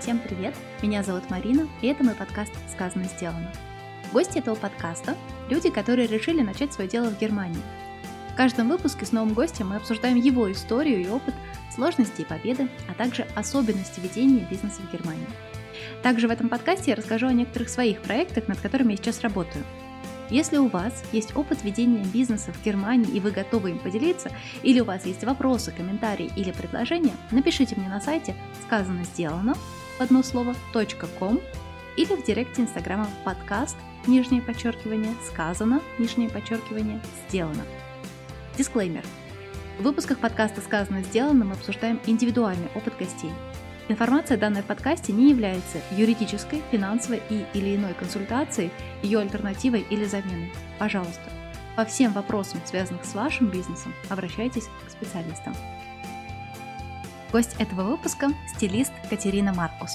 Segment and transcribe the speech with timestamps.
[0.00, 0.54] Всем привет!
[0.80, 3.52] Меня зовут Марина, и это мой подкаст «Сказано, сделано».
[4.14, 5.14] Гости этого подкаста–
[5.50, 7.60] люди, которые решили начать свое дело в Германии.
[8.32, 11.34] В каждом выпуске с новым гостем мы обсуждаем его историю и опыт,
[11.74, 15.26] сложности и победы, а также особенности ведения бизнеса в Германии.
[16.02, 19.66] Также в этом подкасте я расскажу о некоторых своих проектах, над которыми я сейчас работаю–
[20.30, 24.30] если у вас есть опыт ведения бизнеса в Германии и вы готовы им поделиться,
[24.62, 29.56] или у вас есть вопросы, комментарии или предложения, напишите мне на сайте «Сказано, сделано»
[30.00, 31.40] одно слово .com
[31.96, 37.64] или в директе инстаграма подкаст, нижнее подчеркивание, сказано, нижнее подчеркивание, сделано.
[38.56, 39.04] Дисклеймер.
[39.78, 43.30] В выпусках подкаста «Сказано, сделано» мы обсуждаем индивидуальный опыт гостей–
[43.90, 48.70] Информация, данная в подкасте, не является юридической, финансовой и или иной консультацией,
[49.02, 50.52] ее альтернативой или заменой.
[50.78, 51.24] Пожалуйста,
[51.74, 55.56] по всем вопросам, связанных с вашим бизнесом, обращайтесь к специалистам.
[57.32, 59.92] Гость этого выпуска– стилист Катерина Маркус.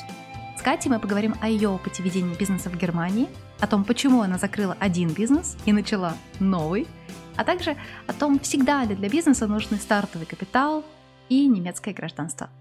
[0.57, 3.27] С Катей мы поговорим о ее опыте ведения бизнеса в Германии,
[3.59, 6.87] о том, почему она закрыла один бизнес и начала новый,
[7.35, 7.75] а также
[8.07, 10.83] о том, всегда ли для бизнеса нужны стартовый капитал
[11.29, 12.49] и немецкое гражданство–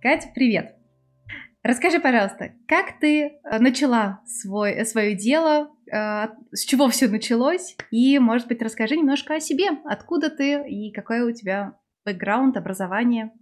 [0.00, 0.76] Катя, привет!
[1.64, 7.76] Расскажи, пожалуйста, как ты э, начала свой, э, свое дело, э, с чего все началось,
[7.90, 11.74] и, может быть, расскажи немножко о себе, откуда ты и какое у тебя
[12.08, 13.32] бэкграунд, образование.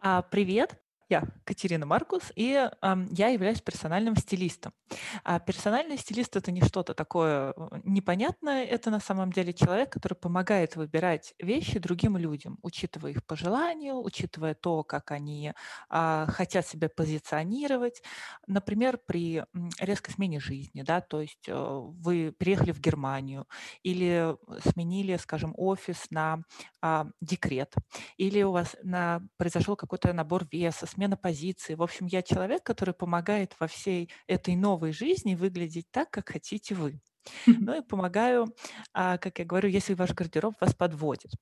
[0.00, 0.80] А, привет,
[1.10, 4.72] я Катерина Маркус, и э, я являюсь персональным стилистом.
[5.24, 10.14] А персональный стилист это не что-то такое э, непонятное, это на самом деле человек, который
[10.14, 15.52] помогает выбирать вещи другим людям, учитывая их пожелания, учитывая то, как они
[15.90, 18.02] э, хотят себя позиционировать.
[18.46, 19.44] Например, при
[19.80, 23.46] резкой смене жизни, да, то есть э, вы приехали в Германию
[23.82, 24.36] или
[24.68, 26.42] сменили, скажем, офис на
[26.82, 27.74] э, декрет,
[28.16, 31.74] или у вас на, произошел какой-то набор веса, смена позиции.
[31.74, 36.74] В общем, я человек, который помогает во всей этой новой жизни выглядеть так, как хотите
[36.74, 37.00] вы.
[37.60, 38.54] Ну и помогаю,
[38.94, 41.32] а, как я говорю, если ваш гардероб вас подводит.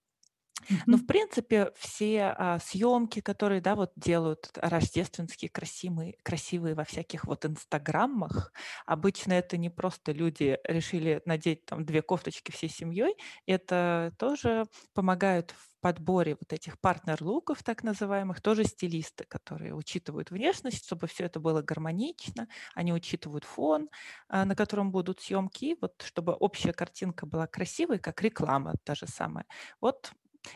[0.86, 7.24] Но, в принципе, все а, съемки, которые, да, вот делают рождественские, красивые, красивые во всяких
[7.24, 8.52] вот инстаграмах,
[8.86, 13.14] обычно это не просто люди решили надеть там две кофточки всей семьей,
[13.46, 14.64] это тоже
[14.94, 21.24] помогают в подборе вот этих партнер-луков, так называемых, тоже стилисты, которые учитывают внешность, чтобы все
[21.24, 23.88] это было гармонично, они учитывают фон,
[24.28, 29.06] а, на котором будут съемки, вот чтобы общая картинка была красивой, как реклама та же
[29.06, 29.46] самая.
[29.80, 30.12] Вот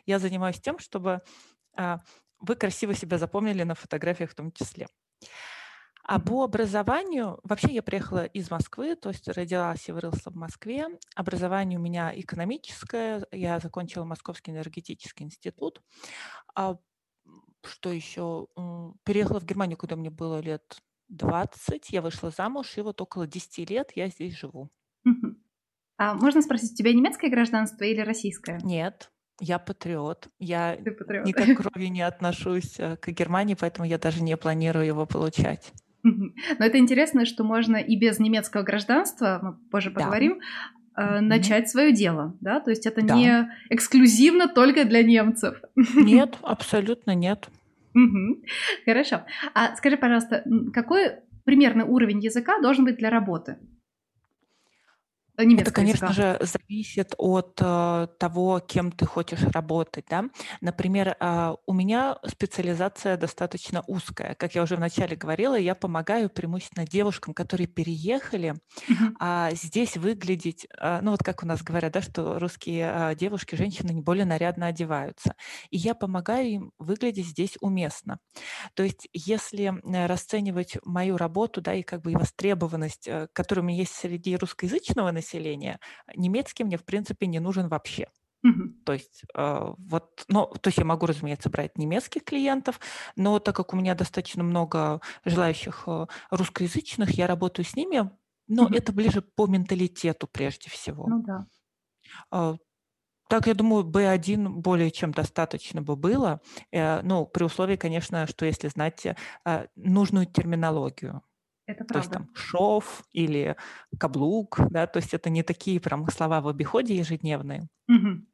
[0.07, 1.23] я занимаюсь тем, чтобы
[1.77, 1.99] а,
[2.39, 4.87] вы красиво себя запомнили на фотографиях в том числе.
[6.05, 10.89] А по образованию, вообще я приехала из Москвы, то есть родилась и выросла в Москве.
[11.15, 15.81] Образование у меня экономическое, я закончила Московский энергетический институт.
[16.57, 16.77] А
[17.65, 18.49] что еще?
[19.05, 23.71] Переехала в Германию, когда мне было лет 20, я вышла замуж, и вот около 10
[23.71, 24.71] лет я здесь живу.
[25.99, 28.59] А можно спросить, у тебя немецкое гражданство или российское?
[28.65, 30.29] Нет, я патриот.
[30.39, 31.27] Я патриот.
[31.27, 35.73] никак кровью не отношусь э, к Германии, поэтому я даже не планирую его получать.
[36.05, 40.41] Но это интересно, что можно и без немецкого гражданства, мы позже поговорим,
[40.97, 41.21] да.
[41.21, 41.69] начать mm-hmm.
[41.69, 42.61] свое дело, да?
[42.61, 43.15] То есть это да.
[43.15, 45.61] не эксклюзивно только для немцев.
[45.95, 47.49] Нет, абсолютно нет.
[48.85, 49.23] Хорошо.
[49.55, 53.59] А скажи, пожалуйста, какой примерный уровень языка должен быть для работы?
[55.37, 56.13] Это, конечно языка.
[56.13, 60.05] же, зависит от э, того, кем ты хочешь работать.
[60.11, 60.25] Да?
[60.61, 64.35] Например, э, у меня специализация достаточно узкая.
[64.35, 68.55] Как я уже вначале говорила, я помогаю преимущественно девушкам, которые переехали,
[69.19, 73.55] а здесь выглядеть, э, ну вот как у нас говорят, да, что русские э, девушки,
[73.55, 75.35] женщины не более нарядно одеваются.
[75.71, 78.19] И я помогаю им выглядеть здесь уместно.
[78.75, 79.73] То есть если
[80.07, 84.37] расценивать мою работу, да, и как бы и востребованность, э, которая у меня есть среди
[84.37, 85.79] русскоязычного населения, населения,
[86.15, 88.09] немецкий мне, в принципе, не нужен вообще.
[88.45, 88.83] Mm-hmm.
[88.85, 92.81] То есть э, вот, ну, то есть я могу, разумеется, брать немецких клиентов,
[93.15, 98.11] но так как у меня достаточно много желающих э, русскоязычных, я работаю с ними,
[98.49, 98.77] но mm-hmm.
[98.77, 101.07] это ближе по менталитету прежде всего.
[101.09, 101.47] Ну да.
[102.33, 102.57] Э,
[103.29, 106.41] так, я думаю, B1 более чем достаточно бы было,
[106.71, 111.23] э, ну, при условии, конечно, что если знать э, нужную терминологию.
[111.73, 113.57] Это То есть там шов или
[113.99, 117.69] каблук, да, то есть это не такие прям слова в обиходе ежедневные.
[117.89, 118.27] Мгм.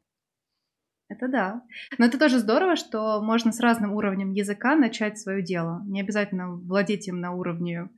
[1.08, 1.62] Это да.
[1.96, 5.82] Но это тоже здорово, что можно с разным уровнем языка начать свое дело.
[5.86, 7.88] Не обязательно владеть им на уровне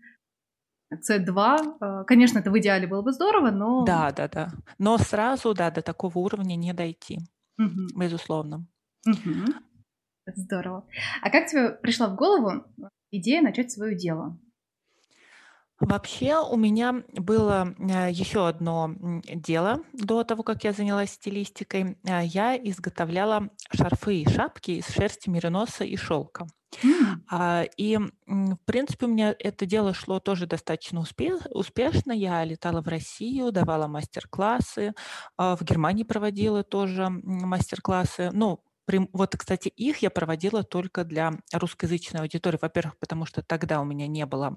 [0.95, 1.59] C2.
[1.81, 3.85] Э, конечно, это в идеале было бы здорово, но...
[3.85, 4.53] Да, да, да.
[4.79, 7.19] Но сразу, да, до такого уровня не дойти,
[7.57, 7.89] Мгм.
[7.97, 8.67] безусловно.
[9.07, 9.47] Мгм.
[10.37, 10.87] Здорово.
[11.23, 12.65] А как тебе пришла в голову
[13.11, 14.39] идея начать свое дело?
[15.81, 18.91] Вообще у меня было э, еще одно
[19.25, 21.97] дело до того, как я занялась стилистикой.
[22.05, 26.47] Э, я изготовляла шарфы и шапки из шерсти мериноса и шелка.
[26.85, 27.71] Mm.
[27.77, 32.13] И, в принципе, у меня это дело шло тоже достаточно успешно.
[32.13, 34.95] Я летала в Россию, давала мастер-классы,
[35.37, 38.31] а, в Германии проводила тоже мастер-классы.
[38.33, 38.63] Ну,
[39.13, 42.59] вот, кстати, их я проводила только для русскоязычной аудитории.
[42.61, 44.57] Во-первых, потому что тогда у меня не было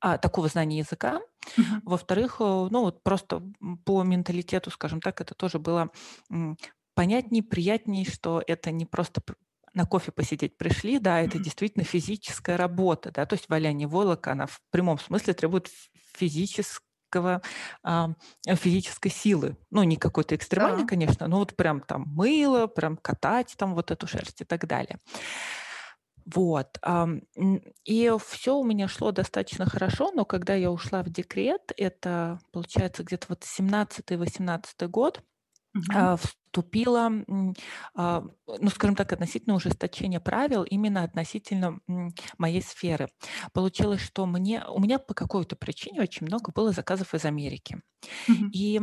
[0.00, 1.20] а, такого знания языка.
[1.56, 1.80] Uh-huh.
[1.84, 3.42] Во-вторых, э, ну вот просто
[3.84, 5.90] по менталитету, скажем так, это тоже было
[6.94, 9.22] понятнее, приятнее, что это не просто
[9.74, 14.46] на кофе посидеть пришли, да, это действительно физическая работа, да, то есть валяние волока, она
[14.46, 15.70] в прямом смысле требует
[16.16, 17.42] физического
[18.46, 19.56] физической силы.
[19.70, 20.88] Ну, не какой-то экстремальной, да.
[20.88, 24.98] конечно, но вот прям там мыло, прям катать там вот эту шерсть и так далее.
[26.34, 26.78] Вот.
[27.84, 33.02] И все у меня шло достаточно хорошо, но когда я ушла в декрет, это, получается,
[33.04, 35.22] где-то вот 17-18 год,
[35.74, 36.08] Мгм.
[36.18, 37.10] вступила,
[37.94, 41.80] а, ну, скажем так, относительно ужесточения правил именно относительно
[42.38, 43.08] моей сферы.
[43.52, 47.80] Получилось, что мне, у меня по какой-то причине очень много было заказов из Америки.
[48.26, 48.52] Мгм.
[48.52, 48.80] И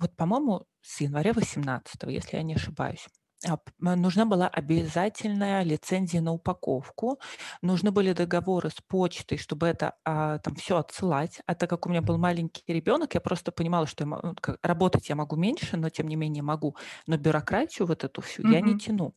[0.00, 3.08] вот, по-моему, с января 18, если я не ошибаюсь.
[3.78, 7.20] Нужна была обязательная лицензия на упаковку,
[7.60, 11.40] нужны были договоры с почтой, чтобы это а, там все отсылать.
[11.46, 15.08] А так как у меня был маленький ребенок, я просто понимала, что я, ну, работать
[15.10, 16.76] я могу меньше, но тем не менее могу.
[17.06, 19.14] Но бюрократию вот эту всю я не тяну.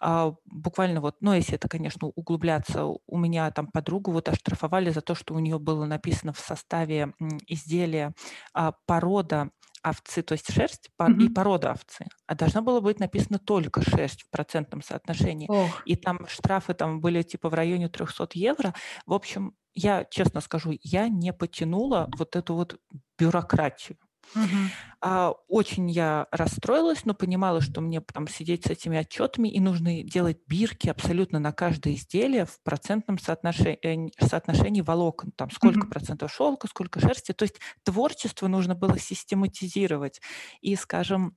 [0.00, 5.00] А, буквально вот, ну если это, конечно, углубляться, у меня там подругу вот оштрафовали за
[5.00, 7.14] то, что у нее было написано в составе
[7.46, 8.14] изделия
[8.52, 9.50] а, порода
[9.82, 14.30] овцы, то есть шерсть и порода овцы, а должно было быть написано только шерсть в
[14.30, 15.48] процентном соотношении.
[15.48, 15.82] Ох.
[15.86, 18.74] И там штрафы там были типа в районе 300 евро.
[19.06, 22.78] В общем, я честно скажу, я не потянула вот эту вот
[23.18, 23.98] бюрократию.
[25.02, 30.02] А, очень я расстроилась, но понимала, что мне там сидеть с этими отчетами и нужно
[30.02, 35.32] делать бирки абсолютно на каждое изделие в процентном соотношении, э, соотношении волокон.
[35.32, 35.90] Там сколько Мгм.
[35.90, 37.32] процентов шелка, сколько шерсти.
[37.32, 40.20] То есть творчество нужно было систематизировать.
[40.60, 41.36] И, скажем,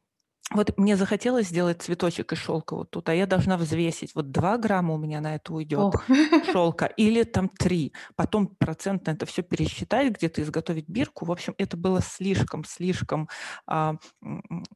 [0.52, 4.14] вот мне захотелось сделать цветочек из шелка вот тут, а я должна взвесить.
[4.14, 5.94] Вот 2 грамма у меня на это уйдет
[6.52, 7.94] шелка или там 3.
[8.16, 11.26] Потом процент на это все пересчитать, где-то изготовить бирку.
[11.26, 13.30] В общем, это было слишком, слишком,
[13.66, 13.96] а,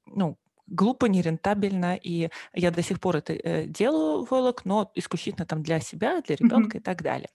[0.06, 0.38] ну,
[0.68, 5.80] глупо, нерентабельно, и я до сих пор это э, делаю волок, но исключительно там для
[5.80, 6.82] себя, для ребенка mm-hmm.
[6.82, 7.30] и так далее.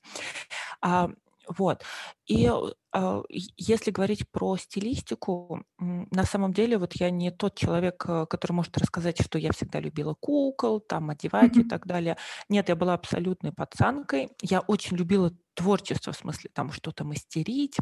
[0.80, 1.10] А,
[1.56, 1.82] вот.
[2.26, 2.50] И
[2.94, 3.22] э,
[3.56, 8.76] если говорить про стилистику, на самом деле вот я не тот человек, э, который может
[8.78, 12.16] рассказать, что я всегда любила кукол, там одевать и так далее.
[12.48, 14.30] Нет, я была абсолютной пацанкой.
[14.40, 17.76] Я очень любила творчество, в смысле там что-то мастерить,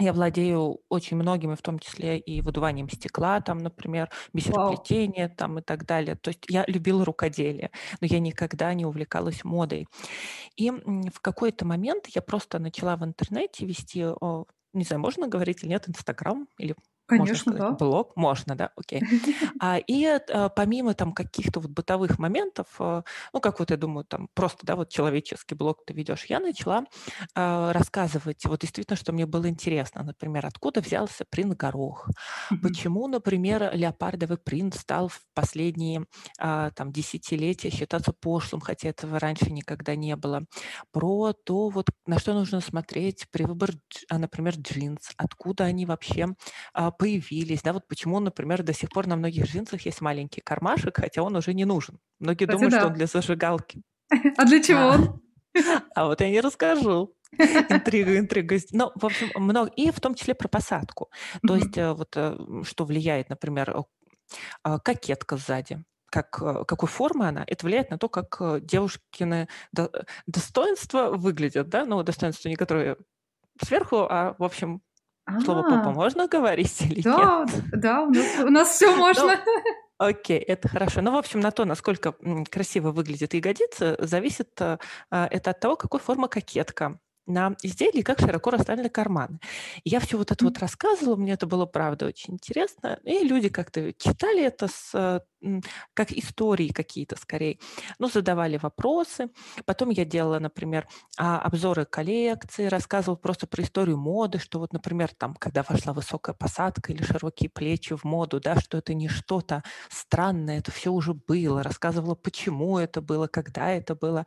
[0.00, 5.62] я владею очень многими, в том числе и выдуванием стекла, там, например, бисероплетение там, и
[5.62, 6.16] так далее.
[6.16, 7.70] То есть я любила рукоделие,
[8.00, 9.86] но я никогда не увлекалась модой.
[10.56, 14.06] И в какой-то момент я просто начала в интернете вести,
[14.74, 16.76] не знаю, можно говорить или нет, Инстаграм или
[17.08, 17.76] Конечно, можно да.
[17.76, 18.16] блог?
[18.16, 19.02] Можно, да, окей.
[19.60, 23.02] А, и а, помимо там каких-то вот бытовых моментов, а,
[23.32, 26.84] ну, как вот я думаю, там просто, да, вот человеческий блог ты ведешь, я начала
[27.34, 32.08] а, рассказывать, вот действительно, что мне было интересно, например, откуда взялся принц Горох,
[32.52, 32.58] mm-hmm.
[32.62, 36.04] почему, например, леопардовый принц стал в последние
[36.38, 40.44] а, там десятилетия считаться пошлым, хотя этого раньше никогда не было,
[40.92, 46.28] про то, вот на что нужно смотреть при выборе, например, джинс, откуда они вообще
[46.74, 50.96] а, появились, да, вот почему, например, до сих пор на многих джинсах есть маленький кармашек,
[50.96, 51.98] хотя он уже не нужен.
[52.18, 52.78] Многие Кстати, думают, да.
[52.80, 53.82] что он для зажигалки.
[54.36, 55.22] А для чего он?
[55.94, 57.14] А вот я не расскажу.
[57.38, 58.56] Интрига, интрига.
[58.72, 59.70] Ну, в общем, много.
[59.76, 61.10] И в том числе про посадку.
[61.46, 63.84] То есть э, вот э, что влияет, например,
[64.62, 69.48] а, кокетка сзади как, э, какой формы она, это влияет на то, как девушкины
[70.26, 72.96] достоинства выглядят, да, ну, достоинства не которые
[73.62, 74.80] сверху, а, в общем,
[75.44, 77.64] Слово попа можно говорить или да, нет?
[77.72, 79.36] Да, у нас, у нас все ну, можно.
[79.98, 81.02] Окей, это хорошо.
[81.02, 82.14] Ну, в общем, на то, насколько
[82.50, 84.78] красиво выглядит ягодица, зависит э,
[85.10, 87.00] это от того, какой формы кокетка.
[87.28, 89.38] На изделии, как широко расставлены карманы.
[89.84, 92.98] И я все вот это вот рассказывала, мне это было, правда, очень интересно.
[93.04, 95.22] И люди как-то читали это с,
[95.94, 97.58] как истории какие-то скорее,
[97.98, 99.30] ну, задавали вопросы.
[99.64, 105.10] Потом я делала, например, а, обзоры коллекции, рассказывала просто про историю моды, что вот, например,
[105.16, 109.62] там, когда вошла высокая посадка или широкие плечи в моду, да, что это не что-то
[109.90, 111.62] странное, это все уже было.
[111.62, 114.24] Рассказывала, почему это было, когда это было.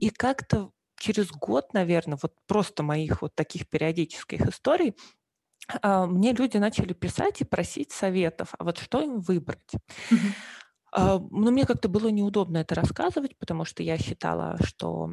[0.00, 0.70] И как-то
[1.04, 4.94] через год, наверное, вот просто моих вот таких периодических историй,
[5.82, 9.72] а, мне люди начали писать и просить советов, а вот что им выбрать.
[10.10, 10.34] Mm-hmm.
[10.96, 15.10] А, но мне как-то было неудобно это рассказывать, потому что я считала, что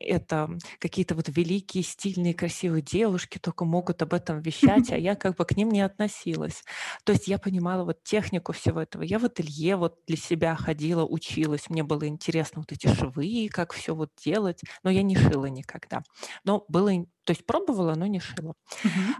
[0.00, 5.36] это какие-то вот великие, стильные, красивые девушки только могут об этом вещать, а я как
[5.36, 6.64] бы к ним не относилась.
[7.04, 9.02] То есть я понимала вот технику всего этого.
[9.02, 11.68] Я в ателье вот для себя ходила, училась.
[11.68, 16.02] Мне было интересно вот эти швы, как все вот делать, но я не шила никогда.
[16.44, 16.90] Но было,
[17.24, 18.54] то есть пробовала, но не шила.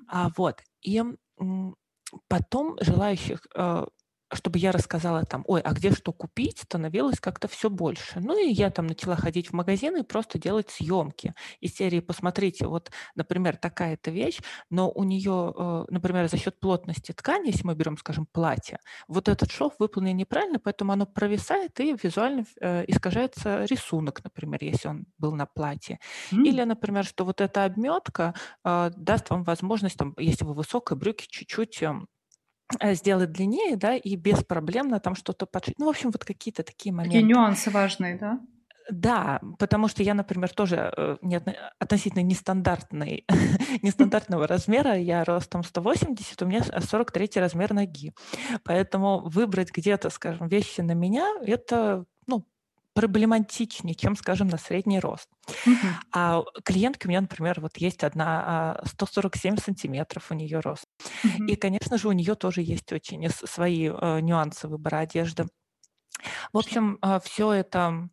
[0.09, 0.63] А, вот.
[0.81, 1.03] И
[2.29, 3.87] потом желающих а,
[4.35, 8.21] чтобы я рассказала там, ой, а где что купить, становилось как-то все больше.
[8.21, 12.67] Ну и я там начала ходить в магазины и просто делать съемки из серии «Посмотрите,
[12.67, 17.75] вот, например, такая-то вещь, но у нее, э, например, за счет плотности ткани, если мы
[17.75, 23.65] берем, скажем, платье, вот этот шов выполнен неправильно, поэтому оно провисает и визуально э, искажается
[23.65, 25.99] рисунок, например, если он был на платье.
[26.33, 26.45] Mm.
[26.45, 28.35] Или, например, что вот эта обметка
[28.65, 32.09] э, даст вам возможность, там, если вы высокой брюки, чуть-чуть эм,
[32.93, 35.79] сделать длиннее, да, и беспроблемно там что-то подшить.
[35.79, 37.19] Ну, в общем, вот какие-то такие моменты.
[37.19, 38.41] Такие нюансы важные, да?
[38.91, 41.41] Да, потому что я, например, тоже э, не,
[41.79, 43.25] относительно нестандартный,
[43.83, 48.13] нестандартного размера, я ростом 180, у меня 43 размер ноги.
[48.65, 52.45] Поэтому выбрать где-то, скажем, вещи на меня, это ну,
[52.95, 55.29] проблематичнее, чем, скажем, на средний рост.
[55.65, 55.75] Uh-huh.
[56.13, 60.85] А клиентка у меня, например, вот есть одна 147 а, сантиметров у нее рост.
[61.25, 61.47] Uh-huh.
[61.47, 65.47] И, конечно же, у нее тоже есть очень свои э, нюансы выбора одежды.
[66.53, 68.09] В общем, э, все это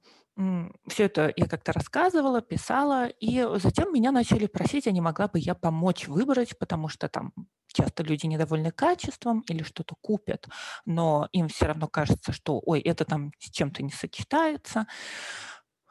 [0.87, 5.39] все это я как-то рассказывала, писала, и затем меня начали просить, а не могла бы
[5.39, 7.33] я помочь выбрать, потому что там
[7.67, 10.47] часто люди недовольны качеством или что-то купят,
[10.85, 14.87] но им все равно кажется, что, ой, это там с чем-то не сочетается.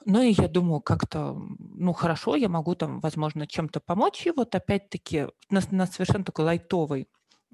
[0.05, 4.27] Ну и я думаю, как-то, ну хорошо, я могу там, возможно, чем-то помочь.
[4.27, 7.09] И вот опять-таки на, на совершенно такой лайтовой,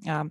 [0.07, 0.27] а,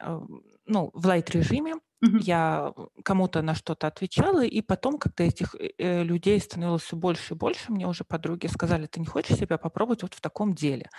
[0.00, 0.20] а,
[0.66, 2.22] ну, в лайт-режиме Мгм.
[2.22, 7.34] Я кому-то на что-то отвечала, и потом, когда этих э, э, людей становилось все больше
[7.34, 10.90] и больше, мне уже подруги сказали, ты не хочешь себя попробовать вот в таком деле?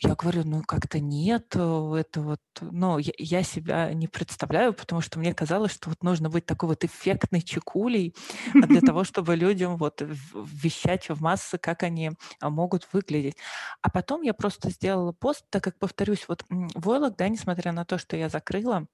[0.00, 5.00] Я говорю, ну как-то нет, э, это вот, ну я, я себя не представляю, потому
[5.02, 8.14] что мне казалось, что вот нужно быть такой вот эффектной чекулей
[8.60, 13.36] а для того, чтобы людям вот вещать в массы, как они а, могут выглядеть.
[13.82, 16.44] А потом я просто сделала пост, так как, повторюсь, вот
[16.74, 18.86] Войлок, да, несмотря на то, что я закрыла,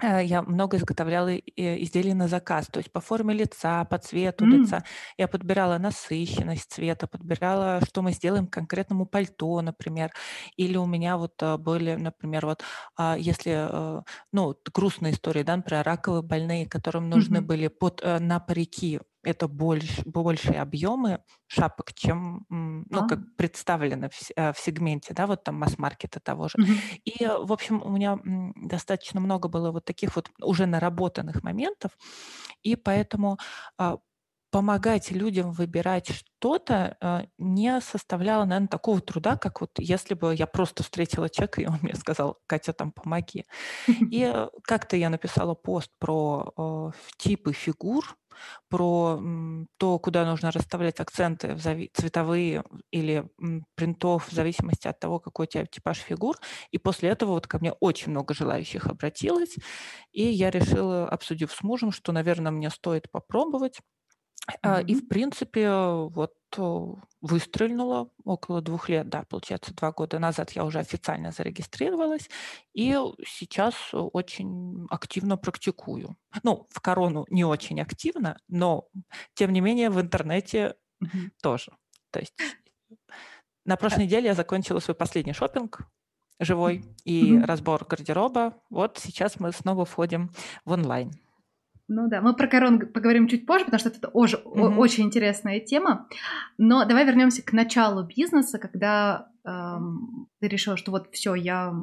[0.00, 4.48] я много изготовляла изделий на заказ, то есть по форме лица, по цвету mm.
[4.48, 4.84] лица.
[5.18, 10.10] Я подбирала насыщенность цвета, подбирала, что мы сделаем конкретному пальто, например.
[10.56, 12.62] Или у меня вот э, были, например, вот
[12.96, 17.40] а, если, э, ну, грустные истории, да, например, раковые больные, которым нужны mm-hmm.
[17.42, 23.08] были под, на парики это больше, большие объемы шапок, чем ну, а.
[23.08, 26.54] как представлено в, э, в сегменте, да, вот там масс-маркета того же.
[26.58, 26.72] Угу.
[27.04, 28.18] И, в общем, у меня
[28.56, 31.92] достаточно много было вот таких вот уже наработанных моментов,
[32.62, 33.38] и поэтому
[33.78, 33.98] а,
[34.52, 40.46] помогать людям выбирать что-то э, не составляло, наверное, такого труда, как вот если бы я
[40.46, 43.46] просто встретила человека, и он мне сказал, Катя, там, помоги.
[44.10, 48.16] И э, как-то я написала пост про э, типы фигур,
[48.68, 49.20] про
[49.78, 51.60] то, куда нужно расставлять акценты в
[51.94, 53.24] цветовые или
[53.74, 56.36] принтов в зависимости от того, какой у тебя типаж фигур.
[56.70, 59.56] И после этого вот ко мне очень много желающих обратилось,
[60.12, 63.78] и я решила, обсудив с мужем, что, наверное, мне стоит попробовать.
[64.48, 64.84] Mm-hmm.
[64.86, 66.34] И, в принципе, вот
[67.20, 72.28] выстрельнула около двух лет, да, получается, два года назад я уже официально зарегистрировалась,
[72.74, 72.94] и
[73.24, 76.16] сейчас очень активно практикую.
[76.42, 78.88] Ну, в корону не очень активно, но,
[79.34, 81.30] тем не менее, в интернете mm-hmm.
[81.40, 81.72] тоже.
[82.10, 82.34] То есть
[83.64, 85.80] на прошлой неделе я закончила свой последний шопинг
[86.40, 87.44] живой и mm-hmm.
[87.44, 88.54] разбор гардероба.
[88.68, 90.32] Вот сейчас мы снова входим
[90.64, 91.12] в онлайн.
[91.94, 94.76] Ну да, мы про корону поговорим чуть позже, потому что это тоже mm-hmm.
[94.78, 96.08] очень интересная тема.
[96.56, 101.74] Но давай вернемся к началу бизнеса, когда эм, ты решила, что вот все, я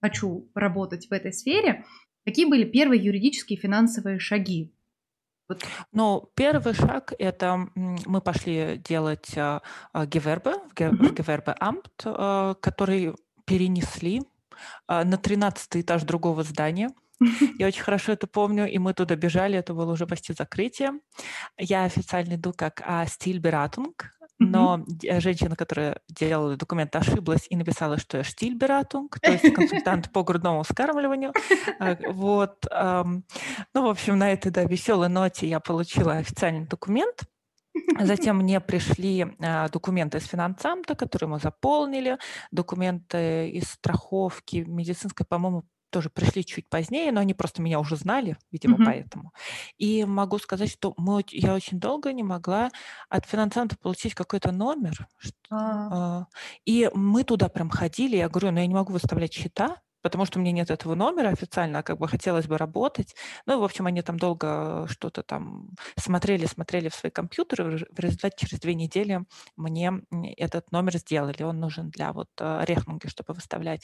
[0.00, 1.84] хочу работать в этой сфере.
[2.24, 4.72] Какие были первые юридические и финансовые шаги?
[5.50, 5.62] Вот.
[5.92, 9.60] Ну, первый шаг– это мы пошли делать э,
[9.94, 11.14] Гевербе, mm-hmm.
[11.14, 14.22] Гевербе Амт, э, который перенесли
[14.88, 16.90] э, на 13 этаж другого здания.
[17.58, 20.92] Я очень хорошо это помню, и мы туда бежали, это было уже почти закрытие.
[21.58, 25.20] Я официально иду как а, стильбератунг, но mm-hmm.
[25.20, 30.62] женщина, которая делала документ, ошиблась и написала, что я штильбератунг, то есть консультант по грудному
[30.62, 31.32] вскармливанию.
[31.80, 32.64] А, вот.
[33.74, 37.24] Ну, в общем, на этой да, веселой ноте я получила официальный документ.
[37.98, 42.18] Затем мне пришли а, документы из финансамта, которые мы заполнили,
[42.52, 48.36] документы из страховки медицинской, по-моему, тоже пришли чуть позднее, но они просто меня уже знали,
[48.50, 48.84] видимо, mm-hmm.
[48.84, 49.32] поэтому.
[49.76, 52.70] И могу сказать, что мы, я очень долго не могла
[53.08, 55.08] от финансанта получить какой-то номер.
[55.50, 56.26] А.
[56.64, 60.38] И мы туда прям ходили, я говорю, ну я не могу выставлять счета, потому что
[60.38, 63.14] у меня нет этого номера официально, а как бы хотелось бы работать.
[63.46, 67.86] Ну, в общем, они там долго что-то там смотрели, смотрели в свои компьютеры.
[67.90, 69.24] В результате через две недели
[69.56, 69.92] мне
[70.36, 71.42] этот номер сделали.
[71.42, 73.82] Он нужен для вот э, рехнунги, чтобы выставлять.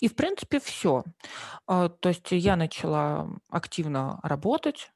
[0.00, 1.04] И, в принципе, все.
[1.66, 4.90] А, то есть я начала активно работать,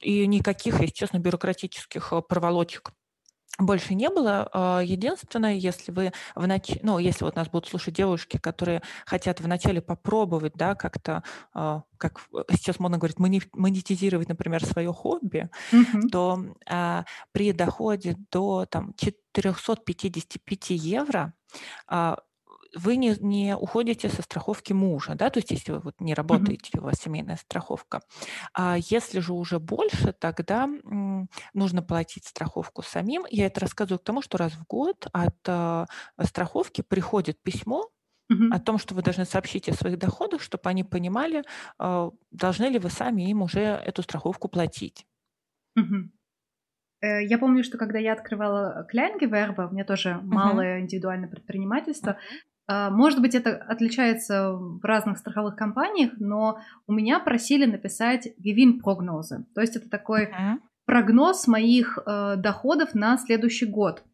[0.00, 2.92] и никаких, если честно, бюрократических э, проволочек
[3.58, 4.48] больше не было.
[4.52, 6.78] А, единственное, если вы в нач...
[6.82, 11.22] ну, если вот нас будут слушать девушки, которые хотят вначале попробовать, да, как-то,
[11.52, 12.20] а, как
[12.50, 16.08] сейчас модно говорить, монетизировать, например, свое хобби, mm-hmm.
[16.10, 21.34] то а, при доходе до там 455 евро
[21.86, 22.18] а,
[22.74, 26.70] вы не, не уходите со страховки мужа, да, то есть если вы вот не работаете,
[26.74, 26.80] mm-hmm.
[26.80, 28.00] у вас семейная страховка.
[28.54, 33.24] А если же уже больше, тогда м, нужно платить страховку самим.
[33.30, 35.86] Я это рассказываю к тому, что раз в год от э,
[36.22, 37.88] страховки приходит письмо,
[38.50, 41.44] о том, что вы должны сообщить о своих доходах, чтобы они понимали,
[41.78, 45.06] э, должны ли вы сами им уже эту страховку платить.
[45.76, 46.10] Угу.
[47.02, 52.16] Я помню, что когда я открывала Кляйнгеверба, у меня тоже малое индивидуальное предпринимательство, а,
[52.68, 59.44] может быть, это отличается в разных страховых компаниях, но у меня просили написать гивин-прогнозы.
[59.54, 60.58] То есть это такой uh-huh.
[60.86, 64.04] прогноз моих э, доходов на следующий год.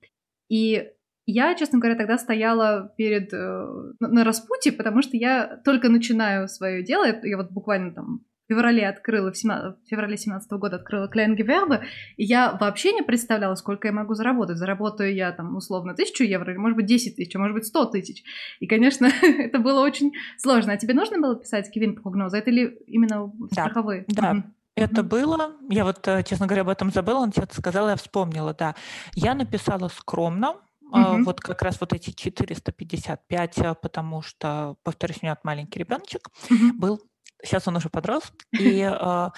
[0.49, 0.90] И
[1.31, 3.67] я, честно говоря, тогда стояла перед э,
[4.00, 7.05] на распутье, потому что я только начинаю свое дело.
[7.23, 11.83] Я вот буквально там феврале открыла, в, 17, в феврале 17 года открыла Кляйнгевербе,
[12.17, 14.57] и я вообще не представляла, сколько я могу заработать.
[14.57, 17.84] Заработаю я там условно тысячу евро, или может быть 10 тысяч, а может быть 100
[17.87, 18.25] тысяч.
[18.61, 20.73] И, конечно, это было очень сложно.
[20.73, 22.39] А тебе нужно было писать Кевин прогнозы?
[22.39, 24.04] Это ли именно страховые?
[24.08, 24.45] Да, да.
[24.75, 28.54] Это было, я вот, э, честно говоря, об этом забыла, он что-то сказала, я вспомнила,
[28.54, 28.75] да.
[29.15, 30.56] Я написала скромно,
[30.91, 31.23] Uh-huh.
[31.25, 36.73] Вот как раз вот эти 455, э, потому что, повторюсь, у меня маленький ребеночек uh-huh.
[36.78, 37.02] был
[37.42, 39.32] сейчас он уже подрос, и а,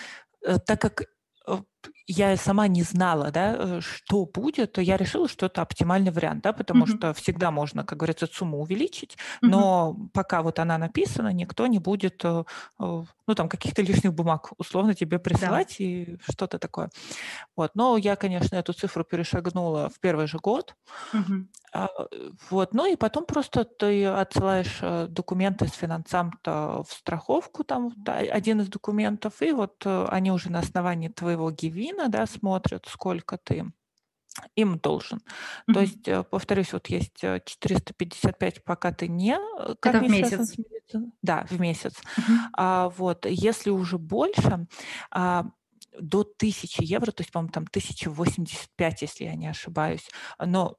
[0.44, 1.02] э, так как
[1.46, 1.58] э,
[2.10, 6.42] я сама не знала, да, э, что будет, то я решила, что это оптимальный вариант,
[6.42, 6.96] да, потому mm-hmm.
[6.96, 10.08] что всегда можно, как говорится, сумму увеличить, но mm-hmm.
[10.12, 15.76] пока вот она написана, никто не будет, ну, там, каких-то лишних бумаг условно тебе присылать
[15.78, 15.84] да.
[15.84, 16.90] и что-то такое.
[17.56, 20.74] Вот, но я, конечно, эту цифру перешагнула в первый же год,
[21.14, 21.88] mm-hmm.
[22.50, 28.68] вот, ну, и потом просто ты отсылаешь документы с финансам-то в страховку, там, один из
[28.68, 33.66] документов, и вот они уже на основании твоего гивина, да, смотрят, сколько ты
[34.54, 35.18] им должен.
[35.18, 35.72] Mm-hmm.
[35.74, 39.36] То есть, э, повторюсь, вот есть 455, э, пока ты не...
[39.36, 40.56] Э, как Это в месяц?
[41.22, 41.94] Да, в месяц.
[41.94, 42.36] Mm-hmm.
[42.54, 44.66] А, вот, если уже больше,
[45.10, 45.46] а,
[45.98, 50.08] до 1000 евро, то есть, по-моему, там 1085, если я не ошибаюсь,
[50.38, 50.76] но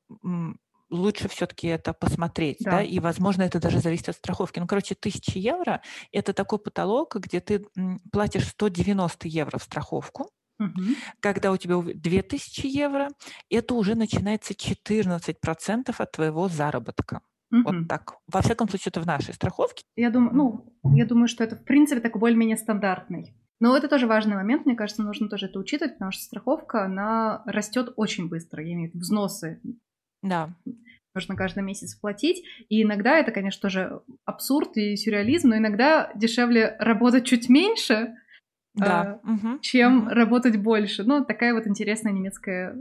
[0.89, 2.71] лучше все-таки это посмотреть, да.
[2.71, 4.59] да, и, возможно, это даже зависит от страховки.
[4.59, 5.81] Ну, короче, 1000 евро–
[6.11, 7.65] это такой потолок, где ты
[8.11, 10.29] платишь 190 евро в страховку,
[10.61, 10.81] Угу.
[11.19, 13.09] Когда у тебя 2000 евро,
[13.49, 17.21] это уже начинается 14% от твоего заработка.
[17.51, 17.61] Угу.
[17.63, 18.15] Вот так.
[18.27, 19.83] Во всяком случае, это в нашей страховке.
[19.95, 23.33] Я думаю, ну, я думаю, что это, в принципе, такой более-менее стандартный.
[23.59, 27.43] Но это тоже важный момент, мне кажется, нужно тоже это учитывать, потому что страховка, она
[27.45, 29.61] растет очень быстро, я имею в виду взносы.
[30.23, 30.55] Да.
[31.13, 32.43] Нужно каждый месяц платить.
[32.69, 38.15] И иногда это, конечно, тоже абсурд и сюрреализм, но иногда дешевле работать чуть меньше,
[38.73, 39.19] да.
[39.23, 39.59] э, угу.
[39.61, 40.09] чем угу.
[40.09, 41.03] работать больше.
[41.03, 42.75] Ну, такая вот интересная немецкая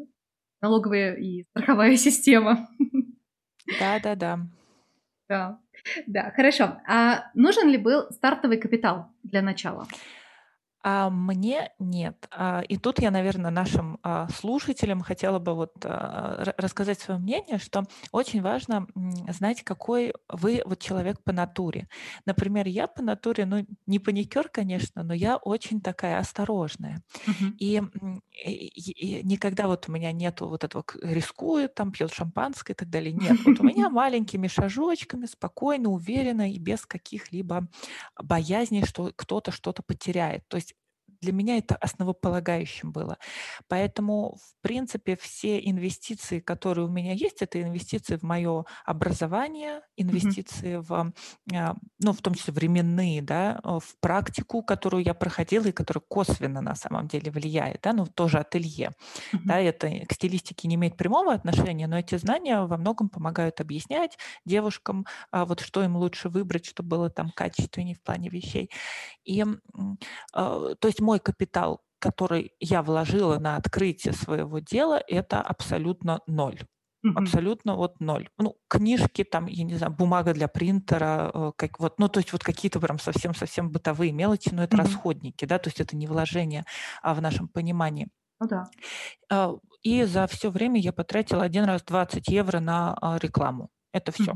[0.60, 2.68] налоговая и страховая система.
[3.78, 4.38] Да, да, да.
[5.28, 5.58] Да.
[6.06, 6.80] Да, хорошо.
[6.86, 9.86] А нужен ли был стартовый капитал для начала?
[10.82, 12.26] А мне нет.
[12.30, 17.58] А, и тут я, наверное, нашим а, слушателям хотела бы вот а, рассказать свое мнение,
[17.58, 18.86] что очень важно
[19.28, 21.88] знать, какой вы вот человек по натуре.
[22.24, 27.02] Например, я по натуре, ну, не паникер, конечно, но я очень такая осторожная.
[27.26, 27.52] Uh-huh.
[27.58, 27.82] И,
[28.42, 32.88] и, и никогда вот у меня нету вот этого рискует, там пьет шампанское и так
[32.88, 33.12] далее.
[33.12, 37.68] Нет, вот у меня маленькими шажочками, спокойно, уверенно и без каких-либо
[38.18, 40.48] боязней, что кто-то что-то потеряет.
[40.48, 40.69] То есть
[41.20, 43.18] для меня это основополагающим было.
[43.68, 50.78] Поэтому, в принципе, все инвестиции, которые у меня есть, это инвестиции в мое образование, инвестиции
[50.78, 50.82] mm-hmm.
[50.82, 51.12] в,
[51.54, 56.60] а, ну, в том числе временные, да, в практику, которую я проходила и которая косвенно
[56.60, 58.90] на самом деле влияет, да, ну, тоже ателье.
[59.32, 59.38] Mm-hmm.
[59.44, 64.16] Да, это к стилистике не имеет прямого отношения, но эти знания во многом помогают объяснять
[64.44, 68.70] девушкам, а, вот что им лучше выбрать, чтобы было там качественнее в плане вещей.
[69.24, 69.44] И,
[70.32, 76.60] а, то есть мой капитал, который я вложила на открытие своего дела, это абсолютно ноль.
[77.04, 77.12] Mm-hmm.
[77.16, 78.28] Абсолютно вот ноль.
[78.38, 82.32] Ну, книжки, там, я не знаю, бумага для принтера, э, как вот, ну, то есть
[82.32, 84.84] вот какие-то прям совсем-совсем бытовые мелочи, но это mm-hmm.
[84.84, 86.64] расходники, да, то есть это не вложение
[87.02, 88.08] а в нашем понимании.
[88.38, 88.64] Ну да.
[89.32, 93.68] А, и за все время я потратила один раз 20 евро на а, рекламу.
[93.92, 94.32] Это все.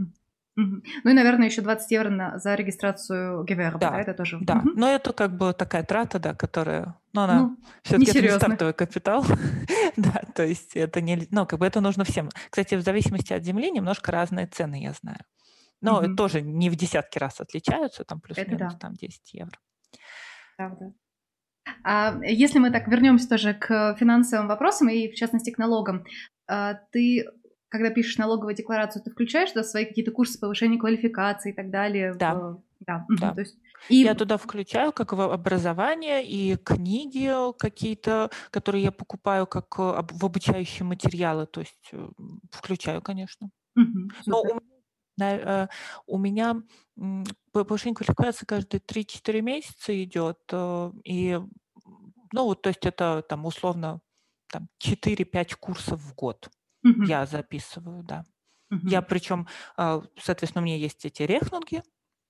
[0.56, 4.38] Ну и, наверное, еще 20 евро на, за регистрацию Геверба, да, да, это тоже.
[4.40, 4.70] Да, угу.
[4.76, 9.24] но это как бы такая трата, да, которая, ну она ну, все-таки не стартовый капитал,
[9.96, 12.28] да, то есть это не, ну как бы это нужно всем.
[12.50, 15.18] Кстати, в зависимости от земли немножко разные цены, я знаю.
[15.80, 16.14] Но угу.
[16.14, 18.78] тоже не в десятки раз отличаются, там плюс-минус да.
[18.78, 19.58] там 10 евро.
[20.56, 20.92] Правда.
[21.82, 26.04] А если мы так вернемся тоже к финансовым вопросам и в частности к налогам,
[26.46, 27.26] а, ты
[27.74, 32.14] когда пишешь налоговую декларацию, ты включаешь туда свои какие-то курсы повышения квалификации и так далее?
[32.14, 32.34] Да.
[32.36, 32.62] В...
[32.78, 33.04] Да.
[33.08, 33.34] да.
[33.34, 33.56] То есть...
[33.88, 33.96] И...
[33.96, 40.84] Я туда включаю как образование и книги какие-то, которые я покупаю как э, в обучающие
[40.86, 42.08] материалы, то есть э,
[42.52, 43.50] включаю, конечно.
[43.74, 44.60] Угу, Но у
[45.18, 45.68] меня, э,
[46.06, 46.62] у меня
[47.50, 50.38] повышение квалификации каждые 3-4 месяца идет,
[51.02, 51.40] и
[52.32, 54.00] ну вот, то есть это там условно
[54.52, 56.48] там 4-5 курсов в год.
[56.84, 57.08] Мгм.
[57.08, 58.24] Я записываю, да.
[58.88, 61.82] Я причем, а, соответственно, у меня есть эти рехнунги,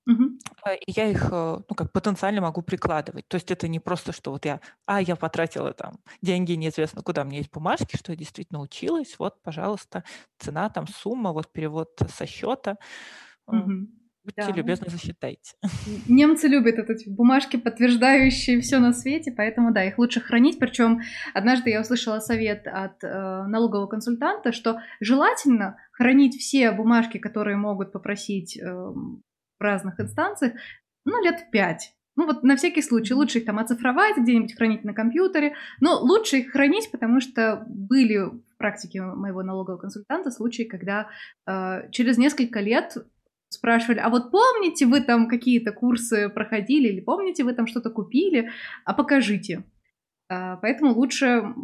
[0.07, 0.39] Мгм.
[0.63, 3.27] а, и я их, э, ну, как потенциально могу прикладывать.
[3.29, 7.25] То есть это не просто, что вот я, а, я потратила там деньги неизвестно куда,
[7.25, 10.05] меня есть бумажки, что я действительно училась, вот, пожалуйста,
[10.39, 12.77] цена, там, сумма, вот перевод со счета.
[13.51, 13.89] Мгм.
[14.25, 14.53] Будьте да.
[14.53, 15.55] любезны, засчитайте.
[16.09, 20.59] Немцы любят эти бумажки, подтверждающие все на свете, поэтому да, их лучше хранить.
[20.59, 21.03] Причем
[21.35, 27.93] однажды я услышала совет от э, налогового консультанта, что желательно хранить все бумажки, которые могут
[27.93, 29.23] попросить э, в
[29.61, 30.55] разных инстанциях,
[31.05, 31.95] ну, лет пять.
[32.17, 36.39] Ну вот на всякий случай лучше их там оцифровать, где-нибудь хранить на компьютере, но лучше
[36.39, 41.09] их хранить, потому что были в практике моего налогового консультанта случаи, когда
[41.47, 42.97] э, через несколько лет
[43.55, 48.51] спрашивали, а вот помните вы там какие-то курсы проходили, или помните вы там что-то купили,
[48.85, 49.65] а покажите.
[50.29, 51.55] А, поэтому лучше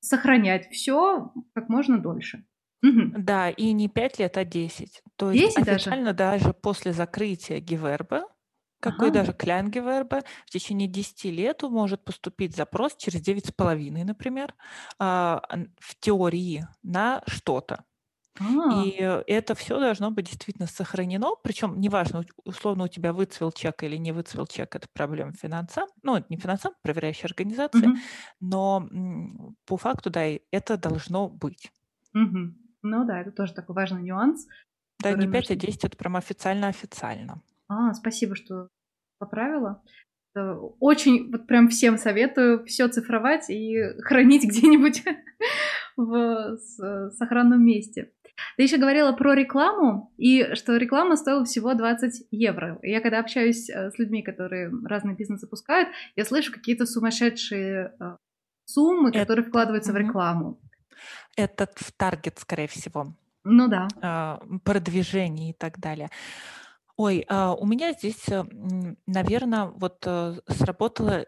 [0.00, 2.44] сохранять все как можно дольше.
[2.82, 3.14] Угу.
[3.18, 5.02] Да, и не 5 лет, а 10.
[5.16, 6.44] То есть 10 официально даже?
[6.44, 8.28] даже после закрытия Гиверба,
[8.80, 9.20] какой ага.
[9.20, 14.54] даже Клян Гиверба, в течение 10 лет может поступить запрос через 9,5, например,
[14.98, 15.42] а,
[15.78, 17.84] в теории на что-то.
[18.40, 18.84] А.
[18.84, 18.90] И
[19.26, 21.30] это все должно быть действительно сохранено.
[21.42, 25.88] Причем неважно, условно у тебя выцвел чек или не выцвел чек, это проблема финансам.
[26.02, 27.86] Ну, это не финансам, проверяющей организации.
[27.86, 27.96] Угу.
[28.40, 28.88] Но
[29.66, 31.72] по факту, да, это должно быть.
[32.14, 32.54] Угу.
[32.82, 34.46] Ну да, это тоже такой важный нюанс.
[35.00, 35.54] Да, не 5, нужно...
[35.54, 37.42] а 10, это прям официально-официально.
[37.68, 38.68] А, спасибо, что
[39.18, 39.82] поправила.
[40.78, 45.02] Очень, вот прям всем советую все цифровать и хранить где-нибудь
[45.96, 46.58] в
[47.10, 48.12] сохранном месте.
[48.56, 52.78] Ты еще говорила про рекламу, и что реклама стоила всего 20 евро.
[52.82, 58.16] Я когда общаюсь э, с людьми, которые разные бизнес запускают, я слышу какие-то сумасшедшие э,
[58.64, 59.20] суммы, Это...
[59.20, 59.94] которые вкладываются mm-hmm.
[59.94, 60.60] в рекламу.
[61.36, 63.14] Это в таргет, скорее всего.
[63.44, 63.88] Ну да.
[64.02, 66.10] А, продвижение и так далее.
[67.00, 68.26] Ой, а, у меня здесь,
[69.06, 71.24] наверное, вот э, сработало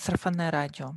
[0.00, 0.94] сарафанное радио.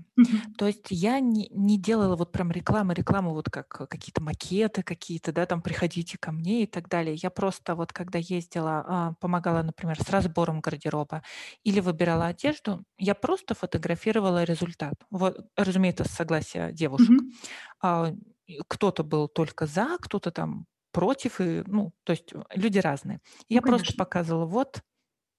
[0.58, 4.82] То есть я не, не делала вот прям рекламы, рекламу вот как э, какие-то макеты
[4.82, 7.16] какие-то, да, там приходите ко мне и так далее.
[7.22, 11.22] Я просто вот когда ездила, а, помогала, например, с разбором гардероба
[11.66, 14.94] или выбирала одежду, я просто фотографировала результат.
[15.12, 17.16] Вот, разумеется, с согласия девушек.
[17.82, 18.14] А,
[18.68, 23.20] Кто-то был только за, кто-то там против, и, ну, то есть люди разные.
[23.26, 23.84] Ну, Я конечно.
[23.84, 24.82] просто показывала, вот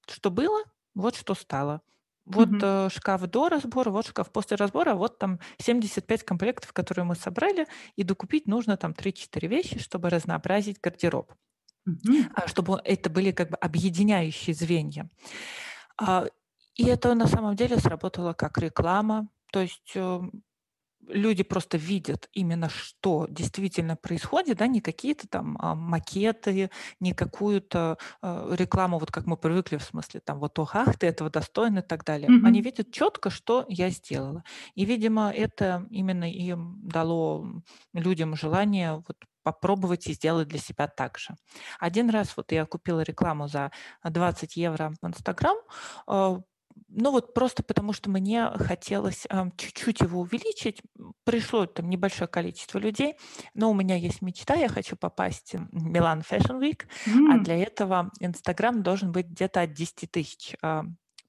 [0.06, 0.64] что было,
[0.94, 1.80] вот что стало.
[2.26, 2.90] Вот mm-hmm.
[2.90, 8.02] шкаф до разбора, вот шкаф после разбора, вот там 75 комплектов, которые мы собрали, и
[8.02, 11.32] докупить нужно там 3-4 вещи, чтобы разнообразить гардероб.
[11.86, 12.48] Mm-hmm.
[12.48, 15.10] Чтобы это были как бы объединяющие звенья.
[16.00, 16.26] А,
[16.74, 19.28] и это на самом деле сработало как реклама.
[19.52, 20.42] То есть эм,
[21.08, 27.98] люди просто видят именно, что действительно происходит, да, не какие-то там а, макеты, не какую-то
[28.22, 31.78] а, рекламу, вот как мы привыкли, в смысле, там, вот, ох, ах, ты этого достоин
[31.78, 32.28] и так далее.
[32.28, 32.46] Mm-hmm.
[32.46, 34.44] Они видят четко, что я сделала.
[34.74, 37.46] И, видимо, это именно им дало
[37.92, 41.36] людям желание вот попробовать и сделать для себя так же.
[41.78, 43.70] Один раз вот я купила рекламу за
[44.02, 45.56] 20 евро в Инстаграм,
[46.06, 46.40] а,
[46.88, 50.82] ну вот просто потому, что мне хотелось чуть-чуть его увеличить.
[51.24, 53.16] Пришло там небольшое количество людей,
[53.54, 57.32] но у меня есть мечта, я хочу попасть в Милан Fashion Week, mm.
[57.32, 60.82] а для этого Инстаграм должен быть где-то от 10 тысяч э,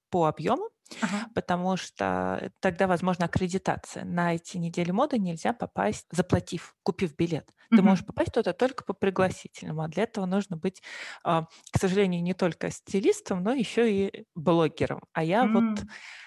[0.09, 0.69] по объему.
[1.01, 1.27] Ага.
[1.33, 4.05] потому что тогда возможно аккредитация.
[4.05, 7.49] На эти недели моды нельзя попасть, заплатив, купив билет.
[7.71, 7.87] Ты угу.
[7.87, 10.83] можешь попасть туда только по пригласительному, а для этого нужно быть,
[11.23, 15.01] а, к сожалению, не только стилистом, но еще и блогером.
[15.13, 15.51] А я mm.
[15.53, 15.79] вот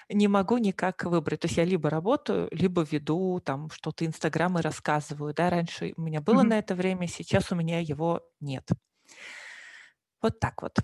[0.09, 1.39] не могу никак выбрать.
[1.39, 5.33] То есть я либо работаю, либо веду там что-то инстаграмы рассказываю.
[5.33, 6.47] Да, раньше у меня было mm-hmm.
[6.47, 8.67] на это время, сейчас у меня его нет.
[10.21, 10.77] Вот так вот.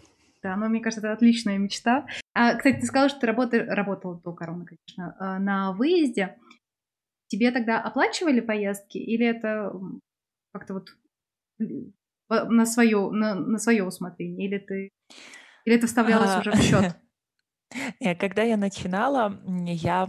[0.46, 2.06] Да, но мне кажется, это отличная мечта.
[2.36, 6.38] А, кстати, ты сказала, что ты работаешь, работала до короны, конечно, а, на выезде.
[7.26, 9.74] Тебе тогда оплачивали поездки или это
[10.54, 10.90] как-то вот
[12.30, 14.48] на свое, на, на свое усмотрение?
[14.48, 14.90] Или ты
[15.66, 16.42] или это вставлялось а...
[16.42, 16.96] уже в счет?
[18.00, 20.08] Э, когда я начинала, я,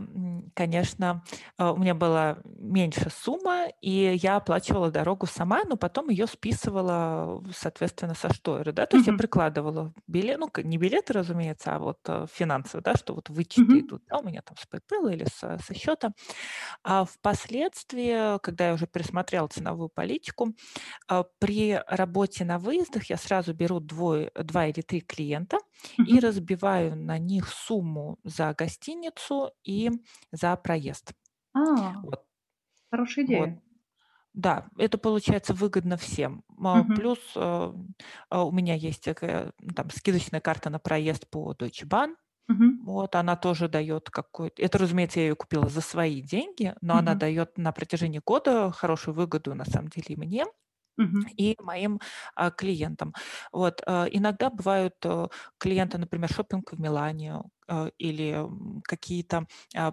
[0.55, 1.25] конечно,
[1.59, 7.43] э, у меня была меньше сумма, и я оплачивала дорогу сама, но потом ее списывала,
[7.55, 11.99] соответственно, со штойры, да, то есть я прикладывала билет, ну, не билеты, разумеется, а вот
[12.09, 13.81] э, финансовые, да, что вот вычеты Мгм.
[13.81, 16.13] идут, да, у меня там с PayPal или со, со счета.
[16.85, 20.55] А впоследствии, когда я уже пересмотрела ценовую политику,
[21.39, 25.59] при работе на выездах я сразу беру двое, два или три клиента
[26.05, 29.91] и разбиваю на них сумму за гостиницу и
[30.33, 31.13] за проезд.
[31.55, 32.27] А, Вот.
[32.91, 33.51] хорошая Вот.
[33.51, 33.63] идея.
[34.35, 36.45] Да, это получается выгодно всем.
[36.73, 36.95] Мгм.
[36.95, 37.73] Плюс э,
[38.31, 42.15] а, у меня есть такая, там скидочная карта на проезд по Deutsche Bahn.
[42.49, 42.69] Мгм.
[42.79, 44.63] Вот, она тоже дает какой-то...
[44.63, 49.15] Это, разумеется, я ее купила за свои деньги, но она дает на протяжении года хорошую
[49.15, 50.47] выгоду, на самом деле, и мне
[51.37, 52.01] и моим
[52.35, 53.15] а, клиентам.
[53.53, 55.29] Вот, а, иногда бывают а,
[55.59, 58.45] клиенты, например, шопинг в Милане а, или
[58.85, 59.93] какие-то а,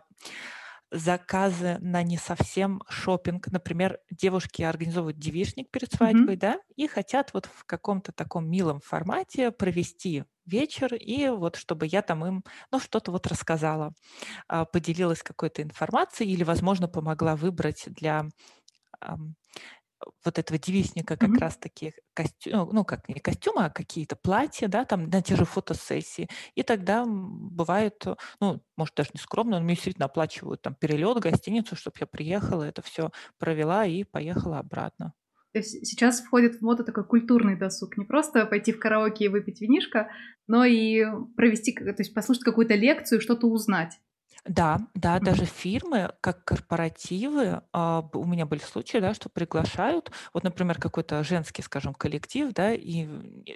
[0.91, 3.47] заказы на не совсем шопинг.
[3.47, 6.39] Например, девушки организовывают девишник перед свадьбой, mm-hmm.
[6.39, 12.01] да, и хотят вот в каком-то таком милом формате провести вечер, и вот чтобы я
[12.03, 13.93] там им, ну, что-то вот рассказала,
[14.47, 18.25] а, поделилась какой-то информацией или, возможно, помогла выбрать для
[20.23, 21.39] вот этого девичника как mm-hmm.
[21.39, 26.29] раз-таки костюм, ну, как не костюмы, а какие-то платья, да, там на те же фотосессии.
[26.55, 28.05] И тогда бывает,
[28.39, 32.63] ну, может, даже не скромно, но мне действительно оплачивают там перелет, гостиницу, чтобы я приехала,
[32.63, 35.13] это все провела и поехала обратно.
[35.53, 37.95] То есть сейчас входит в моду такой культурный досуг.
[37.97, 40.09] Не просто пойти в караоке и выпить винишко,
[40.47, 43.99] но и провести, то есть послушать какую-то лекцию, что-то узнать.
[44.45, 50.43] Да, да, даже фирмы, как корпоративы, а, у меня были случаи, да, что приглашают, вот,
[50.43, 53.07] например, какой-то женский, скажем, коллектив, да, и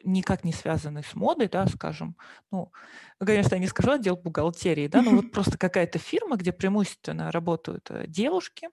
[0.05, 2.15] никак не связанный с модой, да, скажем,
[2.53, 2.71] ну,
[3.19, 7.87] конечно, я не скажу отдел бухгалтерии, да, но вот просто какая-то фирма, где преимущественно работают
[7.91, 8.69] э, девушки,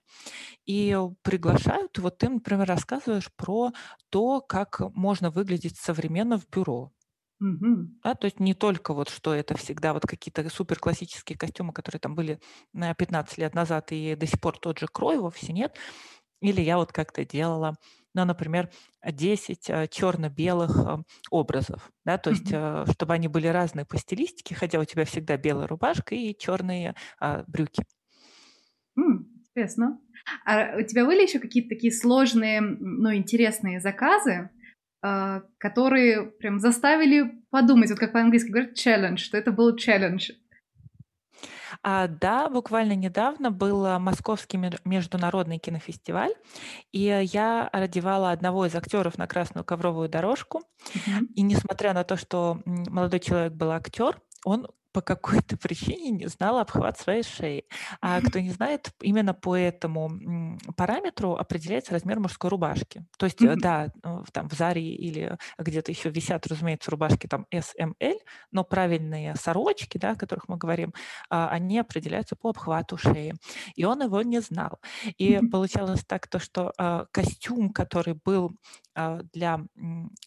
[0.65, 3.71] и приглашают, вот ты, например, рассказываешь про
[4.09, 6.91] то, как можно выглядеть современно в бюро,
[7.39, 7.75] Мгм.
[8.03, 11.99] Да, то есть не только вот, что это всегда вот какие-то супер классические костюмы, которые
[11.99, 12.39] там были
[12.71, 15.75] на 15 лет назад и до сих пор тот же крой, вовсе нет.
[16.41, 17.75] Или я вот как-то делала,
[18.13, 18.71] ну, например,
[19.05, 20.97] 10 э, черно-белых э,
[21.31, 25.37] образов, да, то есть, э, чтобы они были разные по стилистике, хотя у тебя всегда
[25.37, 27.83] белая рубашка и черные а, брюки.
[28.97, 30.01] М, Интересно.
[30.45, 34.49] А у тебя были еще какие-то такие сложные, но интересные заказы,
[35.57, 40.31] которые прям заставили подумать, вот как по-английски говорят, challenge, что это был челлендж.
[41.83, 46.33] А, да, буквально недавно был Московский международный кинофестиваль,
[46.91, 50.63] и я одевала одного из актеров на красную ковровую дорожку.
[50.93, 51.25] Mm-hmm.
[51.35, 56.61] И несмотря на то, что молодой человек был актер, он по какой-то причине не знала
[56.61, 57.65] обхват своей шеи.
[57.99, 63.05] А кто не знает, именно по этому параметру определяется размер мужской рубашки.
[63.17, 63.55] То есть, mm-hmm.
[63.57, 63.89] да,
[64.31, 68.15] там в Заре или где-то еще висят, разумеется, рубашки там SML,
[68.51, 70.93] но правильные сорочки, да, о которых мы говорим,
[71.29, 73.33] а, они определяются по обхвату шеи.
[73.75, 74.79] И он его не знал.
[75.17, 75.49] И mm-hmm.
[75.49, 78.53] получалось так, то, что а, костюм, который был
[79.33, 79.65] для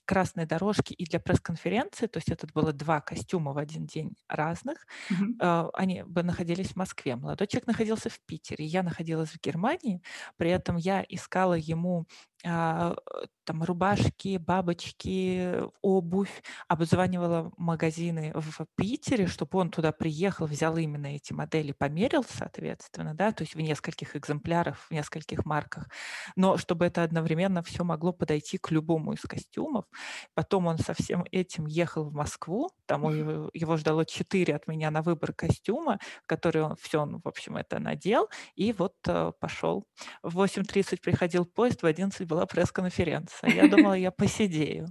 [0.04, 4.87] красной дорожки и для пресс-конференции, то есть это было два костюма в один день разных,
[5.11, 5.70] mm-hmm.
[5.74, 7.16] они бы находились в Москве.
[7.16, 10.02] Молодой человек находился в Питере, я находилась в Германии,
[10.37, 12.07] при этом я искала ему
[12.38, 21.07] а, там рубашки, бабочки, обувь, обзванивала магазины в Питере, чтобы он туда приехал, взял именно
[21.07, 25.88] эти модели, померил, соответственно, да, то есть в нескольких экземплярах, в нескольких марках,
[26.37, 29.87] но чтобы это одновременно все могло подойти к любому из костюмов.
[30.35, 34.90] Потом он со всем этим ехал в Москву, там его, его ждало четыре от меня
[34.90, 39.85] на выбор костюма, который он все, он, в общем, это надел, и вот э, пошел.
[40.22, 43.51] В 8.30 приходил поезд, в 11 была пресс-конференция.
[43.51, 44.87] Я думала, я посидею.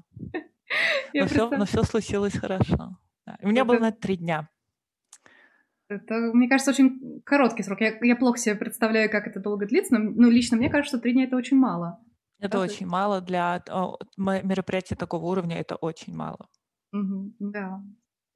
[1.14, 2.98] Но все, но все случилось хорошо.
[3.42, 4.50] У меня было на три дня.
[5.90, 7.80] Это, мне кажется, очень короткий срок.
[7.80, 11.02] Я, я плохо себе представляю, как это долго длится, но ну, лично мне кажется, что
[11.02, 12.04] три дня это очень мало.
[12.40, 13.64] Это да, очень мало для
[14.18, 16.50] мероприятия такого уровня, это очень мало.
[16.92, 17.82] Угу, да.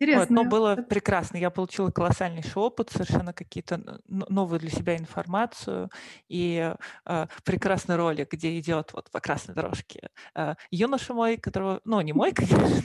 [0.01, 0.21] Интересно.
[0.21, 1.37] Вот, но было прекрасно.
[1.37, 5.91] Я получила колоссальнейший опыт, совершенно какие-то новую для себя информацию
[6.27, 6.73] и
[7.05, 12.13] э, прекрасный ролик, где идет вот по красной дорожке э, юноша мой, которого, ну не
[12.13, 12.81] мой, конечно,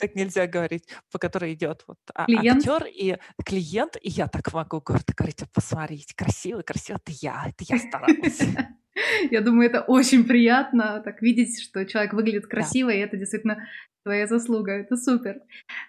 [0.00, 4.80] так нельзя говорить, по которой идет вот а, актер и клиент, и я так могу
[4.80, 8.40] говорить, посмотрите, красивый, красивый, это я, это я старалась.
[9.30, 12.96] Я думаю, это очень приятно, так видеть, что человек выглядит красиво, да.
[12.96, 13.66] и это действительно
[14.08, 14.72] твоя заслуга.
[14.72, 15.42] Это супер.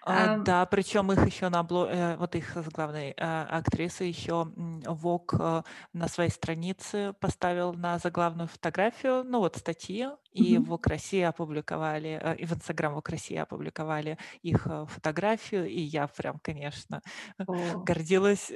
[0.04, 1.86] А, а, да, причем их еще на бло...
[1.86, 4.52] Э, вот их главной а, актрисы еще
[4.84, 5.62] Вок э,
[5.94, 10.76] на своей странице поставил на заглавную фотографию, ну вот статьи, и mm-hmm.
[10.76, 17.00] в России опубликовали, и в Инстаграм Вок России опубликовали их фотографию, и я прям, конечно,
[17.40, 17.82] oh.
[17.84, 18.52] гордилась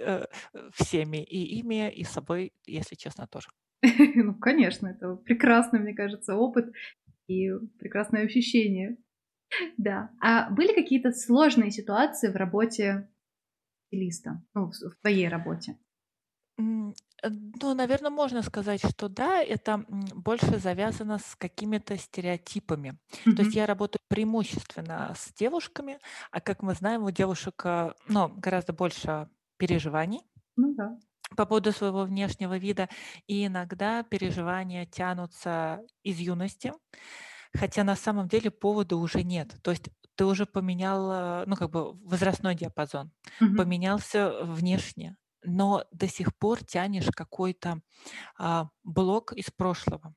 [0.75, 3.49] всеми, и ими, и собой, если честно, тоже.
[4.15, 6.73] Ну, конечно, это прекрасный, мне кажется, опыт
[7.27, 8.97] и прекрасное ощущение.
[9.77, 10.11] Да.
[10.21, 13.09] А были какие-то сложные ситуации в работе
[13.87, 15.79] стилиста, ну, в твоей работе?
[16.59, 16.63] Э,
[17.63, 22.99] ну, наверное, можно сказать, что да, это больше завязано с какими-то стереотипами.
[23.27, 23.35] Mm-hmm.
[23.35, 25.99] То есть я работаю преимущественно с девушками,
[26.31, 30.23] а как мы знаем, у девушек э, ну, гораздо больше переживаний.
[30.57, 30.99] Ну да
[31.37, 32.89] по поводу своего внешнего вида,
[33.27, 36.73] и иногда переживания тянутся из юности,
[37.53, 39.55] хотя на самом деле повода уже нет.
[39.63, 43.11] То есть ты уже поменял, ну, как бы возрастной диапазон,
[43.41, 43.57] mm-hmm.
[43.57, 47.81] поменялся внешне, но до сих пор тянешь какой-то
[48.39, 50.15] а, блок из прошлого.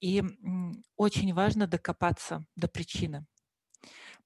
[0.00, 0.22] И
[0.96, 3.26] очень важно докопаться до причины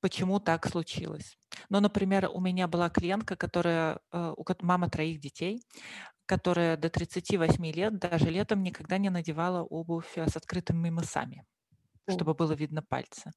[0.04, 1.38] почему так случилось.
[1.70, 5.62] Ну, например, у меня была клиентка, которая, э, у мама троих детей,
[6.26, 11.46] которая до 38 лет, даже летом никогда не надевала обувь э, с открытыми мысами
[12.10, 13.30] чтобы было видно пальцы.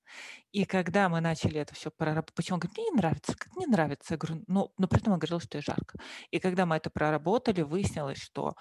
[0.52, 3.66] И когда мы начали это все проработать, почему он говорит, мне не нравится, как не
[3.66, 5.98] нравится, я говорю, ну, но при этом он говорил, что и жарко.
[6.32, 8.56] И когда мы это проработали, выяснилось, что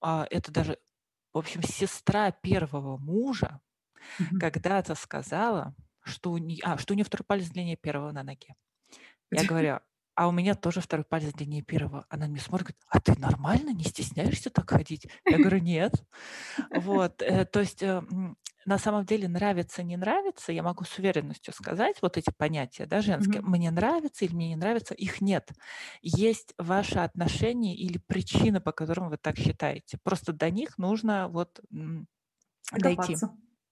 [0.00, 0.78] а, это даже,
[1.32, 3.58] в общем, сестра первого мужа
[4.20, 4.38] mm-hmm.
[4.38, 5.74] когда-то сказала,
[6.08, 8.54] что у нее, а, что у нее второй палец длиннее первого на ноге.
[9.30, 9.80] Я говорю,
[10.14, 12.04] а у меня тоже второй палец длиннее первого.
[12.08, 15.06] Она мне смотрит, говорит, а ты нормально, не стесняешься так ходить?
[15.24, 15.92] Я говорю, нет.
[16.74, 18.02] Вот, э, то есть э,
[18.68, 23.00] на самом деле нравится, не нравится, я могу с уверенностью сказать, вот эти понятия, да,
[23.00, 23.46] женские, mm-hmm.
[23.48, 25.50] мне нравится или мне не нравится, их нет.
[26.02, 29.98] Есть ваши отношения или причины, по которым вы так считаете.
[30.02, 31.60] Просто до них нужно вот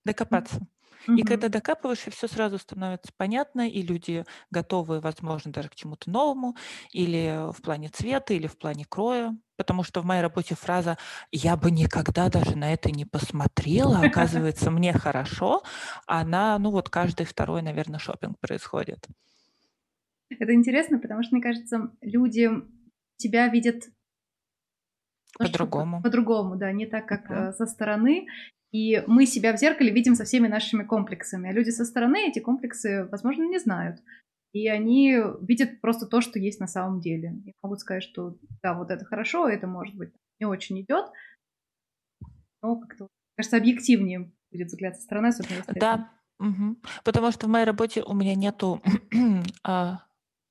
[0.05, 0.59] Докопаться.
[0.59, 0.71] дойти.
[1.15, 6.11] И когда докапываешь, и все сразу становится понятно, и люди готовы, возможно, даже к чему-то
[6.11, 6.57] новому,
[6.93, 9.37] или в плане цвета, или в плане кроя.
[9.57, 10.99] Потому что в моей работе фраза
[11.33, 15.63] «я бы никогда даже на это не посмотрела», оказывается, мне хорошо,
[16.07, 19.07] она, ну вот каждый второй, наверное, шопинг происходит.
[20.29, 22.51] Это интересно, потому что, мне кажется, люди
[23.17, 23.85] тебя видят
[25.39, 26.03] по-другому.
[26.03, 27.53] По-другому, да, не так, как uh-huh.
[27.53, 28.27] со стороны.
[28.73, 31.49] И мы себя в зеркале видим со всеми нашими комплексами.
[31.49, 34.01] А люди со стороны эти комплексы, возможно, не знают.
[34.53, 37.35] И они видят просто то, что есть на самом деле.
[37.45, 41.07] И могут сказать, что да, вот это хорошо, это, может быть, не очень идет.
[42.63, 46.77] Но как-то, кажется, объективнее будет взгляд со стороны, особенно если Да, угу.
[47.05, 48.81] потому что в моей работе у меня нету
[49.63, 50.06] а,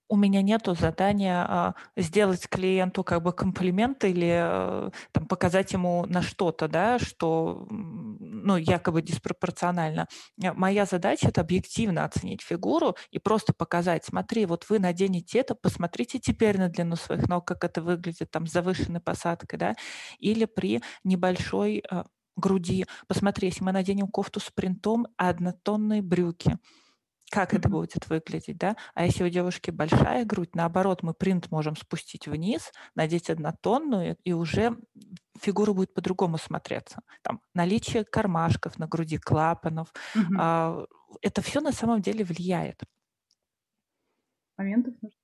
[0.08, 6.06] у меня нету задания а, сделать клиенту как бы комплимент или а, там, показать ему
[6.06, 10.08] на что-то, да, что ну, якобы диспропорционально.
[10.41, 15.56] Э, моя задача– это объективно оценить фигуру и просто показать, смотри, вот вы наденете это,
[15.56, 19.75] посмотрите теперь на длину своих ног, как это выглядит там с завышенной посадкой, да,
[20.19, 22.06] или при небольшой а,
[22.36, 22.86] груди.
[23.08, 26.58] Посмотри, если мы наденем кофту с принтом, однотонные брюки–
[27.36, 28.77] как это будет выглядеть, да?
[28.94, 34.31] А если у девушки большая грудь, наоборот, мы принт можем спустить вниз, надеть однотонную, и
[34.31, 34.77] уже
[35.42, 37.02] фигура будет по-другому смотреться.
[37.23, 40.36] Там наличие кармашков на груди, клапанов, угу.
[40.40, 40.86] а,
[41.21, 42.81] это все на самом деле влияет.
[44.58, 45.19] Моментов нужно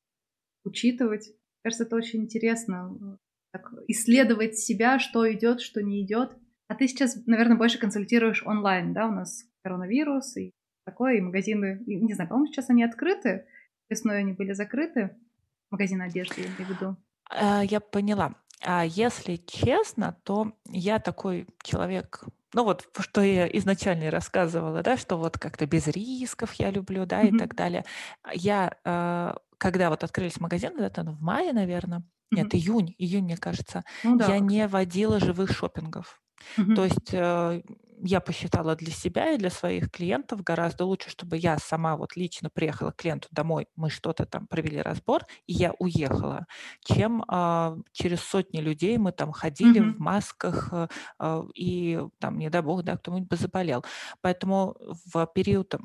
[0.65, 1.31] учитывать.
[1.63, 3.17] Кажется, это очень интересно.
[3.53, 6.37] Так, исследовать себя, что идет, что не идет.
[6.67, 9.07] А ты сейчас, наверное, больше консультируешь онлайн, да?
[9.07, 10.53] У нас коронавирус, и
[10.91, 13.45] такое, и магазины, не знаю, по-моему, сейчас они открыты,
[13.89, 15.11] весной они были закрыты,
[15.69, 16.95] магазины одежды, я имею в виду.
[17.29, 18.35] А, я поняла.
[18.63, 22.23] А если честно, то я такой человек,
[22.53, 27.23] ну вот, что я изначально рассказывала, да, что вот как-то без рисков я люблю, да,
[27.23, 27.35] mm-hmm.
[27.35, 27.85] и так далее.
[28.33, 33.83] Я, а, когда вот открылись магазины, это в мае, наверное, нет, июнь, июнь, мне кажется,
[34.03, 36.19] ну, да, я не водила живых шопингов.
[36.57, 36.75] Mm-hmm.
[36.75, 37.61] То есть э,
[38.03, 42.49] я посчитала для себя и для своих клиентов гораздо лучше, чтобы я сама вот лично
[42.49, 46.47] приехала к клиенту домой, мы что-то там провели разбор, и я уехала,
[46.83, 49.93] чем а, через сотни людей мы там ходили mm-hmm.
[49.93, 50.89] в масках, а,
[51.19, 53.85] а, и там, не дай бог, да, кто-нибудь бы заболел.
[54.21, 55.75] Поэтому в период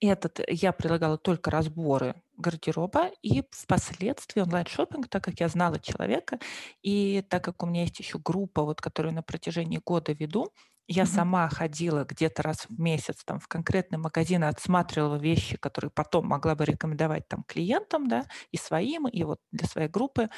[0.00, 6.38] этот я предлагала только разборы гардероба и впоследствии онлайн-шопинг, так как я знала человека,
[6.82, 10.52] и так как у меня есть еще группа, вот, которую на протяжении года веду,
[10.86, 11.06] я mm-hmm.
[11.06, 16.54] сама ходила где-то раз в месяц там в конкретный магазин, отсматривала вещи, которые потом могла
[16.54, 20.28] бы рекомендовать там клиентам, да, и своим, и вот для своей группы.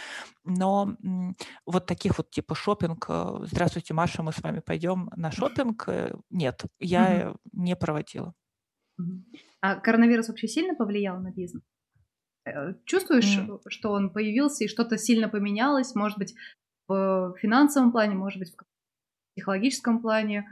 [0.45, 1.37] Но м,
[1.67, 6.15] вот таких вот типа шопинг, э, здравствуйте, Маша, мы с вами пойдем на шопинг, э,
[6.31, 7.37] нет, я mm-hmm.
[7.53, 8.35] не проводила.
[9.61, 11.63] А коронавирус вообще сильно повлиял на бизнес?
[12.45, 13.61] Э, чувствуешь, mm.
[13.69, 16.35] что он появился и что-то сильно поменялось, может быть,
[16.89, 18.65] в финансовом плане, может быть, в
[19.35, 20.49] психологическом плане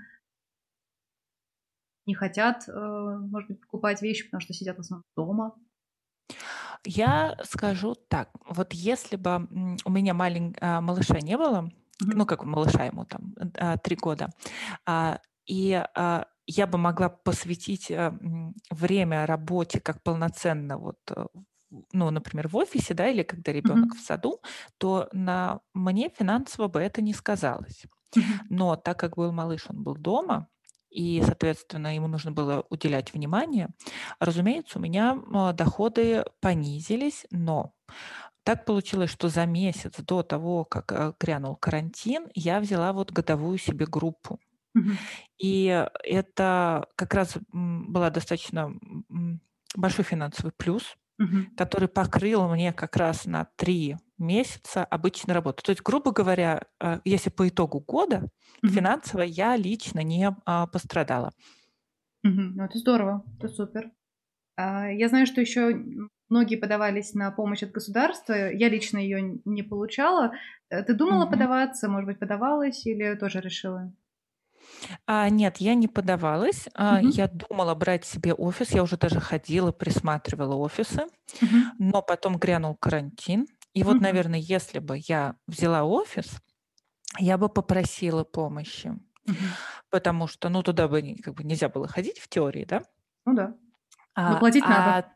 [2.07, 5.55] не хотят, э, может быть, покупать вещи, потому что сидят в основном дома?
[6.85, 8.31] Я скажу так.
[8.47, 9.49] Вот если бы
[9.85, 10.55] у меня малень...
[10.61, 12.13] А, малыша не было, mm-hmm.
[12.15, 14.29] ну, как малыша ему там, а, три года,
[14.85, 15.83] а, и
[16.47, 17.91] я бы могла посвятить
[18.71, 21.27] время работе как полноценно вот э,
[21.93, 23.99] ну, например, в офисе, да, или когда ребенок mm-hmm.
[23.99, 24.41] в саду,
[24.79, 27.85] то на мне финансово бы это не сказалось.
[28.49, 30.49] Но так как был малыш, он был дома,
[30.91, 33.69] и, соответственно, ему нужно было уделять внимание,
[34.21, 35.19] разумеется, у меня
[35.53, 37.73] доходы понизились, но
[38.45, 43.59] так получилось, что за месяц до того, как а, грянул карантин, я взяла вот годовую
[43.59, 44.39] себе группу.
[45.39, 48.73] И это как раз была достаточно
[49.77, 51.47] большой финансовый плюс, угу.
[51.57, 55.63] который покрыл мне как раз на три месяца обычной работы.
[55.63, 58.29] То есть, грубо говоря, э, если по итогу года
[58.63, 58.73] угу.
[58.73, 61.33] финансово я лично не а, пострадала.
[62.23, 62.41] Угу.
[62.55, 63.91] Ну, это здорово, это супер.
[64.57, 65.85] А, я знаю, что еще
[66.29, 68.33] многие подавались на помощь от государства.
[68.33, 70.33] Я лично ее не получала.
[70.71, 71.33] Э, ты думала угу.
[71.33, 73.93] подаваться, может быть, подавалась или тоже решила?
[75.07, 76.69] А, нет, я не подавалась.
[76.75, 77.01] А.
[77.03, 78.71] Я думала брать себе офис.
[78.73, 81.07] Я уже даже ходила, присматривала офисы.
[81.41, 81.73] Мгм.
[81.79, 83.47] Но потом грянул карантин.
[83.75, 84.03] И вот, Мгм.
[84.05, 86.39] наверное, если бы я взяла офис,
[87.19, 88.89] я бы попросила помощи.
[89.27, 89.37] Мгм.
[89.91, 92.83] Потому что, ну, туда бы как бы нельзя было ходить в теории, да?
[93.27, 93.55] Ну да.
[94.17, 94.97] Но А, платить надо.
[95.09, 95.13] а-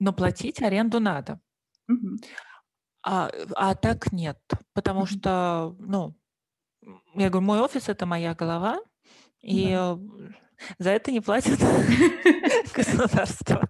[0.00, 1.40] но платить аренду надо.
[1.86, 2.16] Мгм.
[3.04, 4.38] А, а так нет.
[4.74, 5.06] Потому Мгм.
[5.06, 6.14] что, ну,
[7.14, 8.80] я говорю, мой офис это моя голова,
[9.42, 9.98] и да.
[10.78, 11.58] за это не платят
[12.74, 13.68] государство.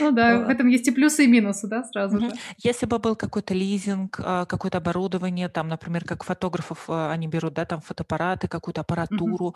[0.00, 2.32] Ну да, в этом есть и плюсы, и минусы, да, сразу же.
[2.58, 7.54] Если бы был какой-то лизинг, а, какое-то оборудование, там, например, как фотографов а, они берут,
[7.54, 9.54] да, там фотоаппараты, какую-то аппаратуру,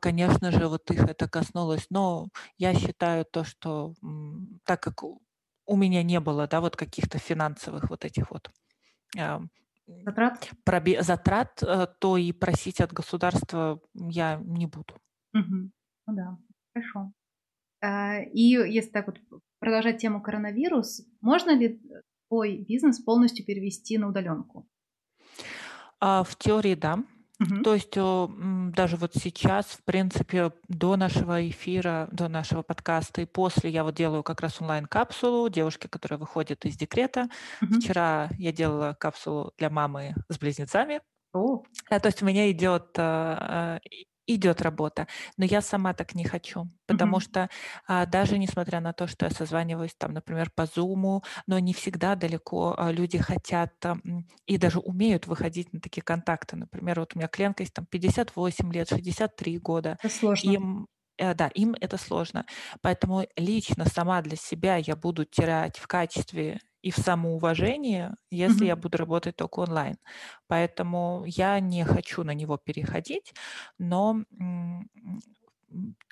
[0.00, 1.86] конечно же, вот их это коснулось.
[1.90, 3.94] Но я считаю то, что
[4.64, 8.50] так как у меня не было, да, вот каких-то финансовых вот этих вот
[9.86, 10.50] Затрат?
[10.64, 14.94] Пробе- затрат, э, то и просить от государства я не буду.
[15.34, 15.70] Угу.
[16.06, 16.38] Ну да,
[16.74, 17.12] хорошо.
[17.80, 19.20] А, и если так вот
[19.60, 21.80] продолжать тему коронавирус, можно ли
[22.28, 24.66] твой бизнес полностью перевести на удаленку?
[26.00, 26.98] А, в теории да.
[27.40, 27.64] Мгм.
[27.64, 33.70] То есть даже вот сейчас, в принципе, до нашего эфира, до нашего подкаста и после
[33.70, 37.28] я вот делаю как раз онлайн-капсулу девушки, которая выходит из декрета.
[37.60, 37.80] Мгм.
[37.80, 41.00] Вчера я делала капсулу для мамы с близнецами.
[41.32, 43.80] О, А, то есть у меня идет а, а,
[44.26, 45.06] идет работа,
[45.36, 47.20] но я сама так не хочу, потому Мгм.
[47.20, 47.48] что
[47.86, 52.14] а, даже несмотря на то, что я созваниваюсь там, например, по Zoom, но не всегда
[52.16, 53.96] далеко а, люди хотят а,
[54.46, 56.56] и даже умеют выходить на такие контакты.
[56.56, 60.56] Например, вот у меня клиентка есть там 58 лет, 63 года, это сложно.
[60.56, 60.86] им
[61.18, 62.46] да, им это сложно.
[62.82, 68.66] Поэтому лично сама для себя я буду терять в качестве и в самоуважении, если Мгм.
[68.66, 69.96] я буду работать только онлайн.
[70.46, 73.34] Поэтому я не хочу на него переходить,
[73.78, 74.22] но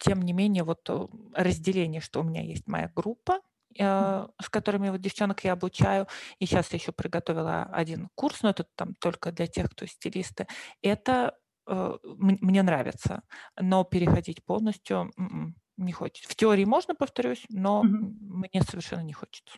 [0.01, 3.41] тем не менее вот э, разделение, что у меня есть моя группа,
[3.79, 6.07] э, с которыми вот девчонок я обучаю,
[6.39, 10.47] и сейчас я еще приготовила один курс, но это там только для тех, кто стилисты.
[10.83, 13.23] Это э, мне нравится,
[13.61, 16.29] но переходить полностью м-м, не хочется.
[16.31, 19.57] В теории можно, повторюсь, но м, мне совершенно не хочется.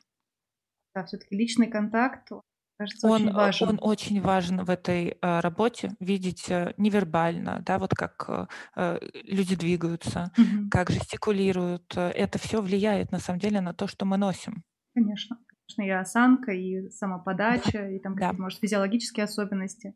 [0.97, 2.41] Да, все-таки личный контакт, он,
[2.77, 3.69] кажется, Он, очень э, важен.
[3.69, 8.47] он очень важен в этой э, работе, видеть э, невербально, да, вот как э,
[8.77, 10.71] э, люди двигаются, Мгм.
[10.71, 11.93] как жестикулируют.
[11.97, 14.65] э, Это все влияет на самом деле на то, что мы носим.
[14.95, 15.39] Конечно.
[15.77, 18.37] Конечно, и осанка, и самоподача, и там Да.
[18.37, 19.95] какие-то, может, физиологические особенности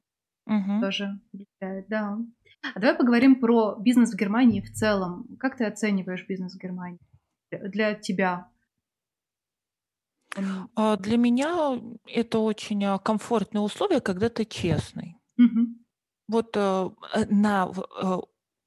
[0.51, 0.81] Мгм.
[0.81, 2.19] тоже влияют, да.
[2.75, 5.27] А давай поговорим про бизнес в Германии в целом.
[5.39, 6.99] Как ты оцениваешь бизнес в Германии
[7.51, 8.49] Для- тебя?
[10.37, 15.17] Он- А Для меня это очень а, комфортные условия, когда ты честный.
[15.37, 15.85] Мгм.
[16.29, 17.69] Вот э, э, на
[18.03, 18.17] э,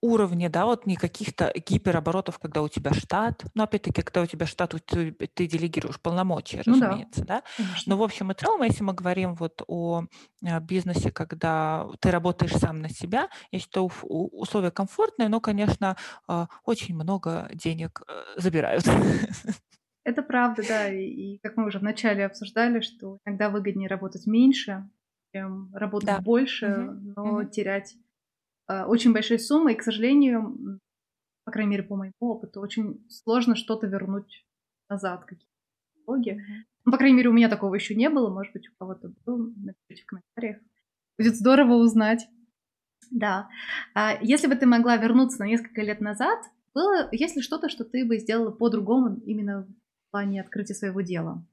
[0.04, 4.46] уровне, да, вот не каких-то гипероборотов, когда у тебя штат, но опять-таки, когда у тебя
[4.46, 6.92] штат, ты, ты делегируешь полномочия, Ну да.
[6.92, 7.44] разумеется, да.
[7.56, 7.88] Конечно.
[7.88, 10.04] Но в общем и целом, если мы говорим вот о
[10.46, 15.96] э, бизнесе, когда ты работаешь сам на себя, я считаю, условия комфортные, но, конечно,
[16.28, 18.84] а, очень много денег э, забирают.
[20.04, 20.90] Это правда, да.
[20.94, 24.90] И, как мы уже вначале обсуждали, что иногда выгоднее работать меньше,
[25.34, 26.22] чем работать Да.
[26.22, 27.16] больше, Мгм.
[27.16, 27.50] но Мгм.
[27.50, 27.98] терять э,
[28.68, 29.74] очень большие суммы.
[29.74, 30.80] И, к сожалению,
[31.46, 34.46] по крайней мере, по моему опыту, очень сложно что-то вернуть
[34.90, 35.52] назад, какие-то
[36.08, 36.42] налоги.
[36.86, 38.30] Ну, по крайней мере, у меня такого еще не было.
[38.34, 39.52] Может быть, у кого-то было.
[39.58, 40.58] Напишите в комментариях.
[41.18, 42.28] Будет здорово узнать.
[43.12, 43.50] Да.
[43.94, 46.40] А если бы ты могла вернуться на несколько лет назад,
[46.74, 51.46] было, есть ли что-то, что ты бы сделала по-другому именно в плане открытия своего дела?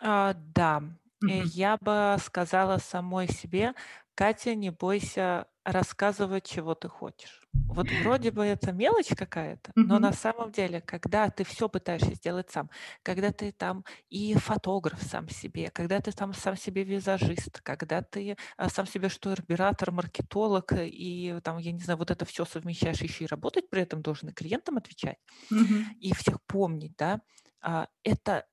[0.00, 0.82] А, да,
[1.26, 1.42] э, Мгм.
[1.44, 3.74] я бы сказала самой себе,
[4.14, 7.48] Катя, не бойся рассказывать, чего ты хочешь.
[7.68, 10.00] Вот вроде бы это мелочь какая-то, но Мгм.
[10.00, 12.68] на самом деле, когда ты все пытаешься сделать сам,
[13.02, 18.36] когда ты там и фотограф сам себе, когда ты там сам себе визажист, когда ты
[18.58, 23.00] а, сам себе штурбюратор, маркетолог, э, и там, я не знаю, вот это все совмещаешь,
[23.00, 25.16] еще и работать при этом должен, и клиентам отвечать,
[25.50, 25.94] Мгм.
[25.98, 27.20] и всех помнить, да,
[27.60, 28.46] а, это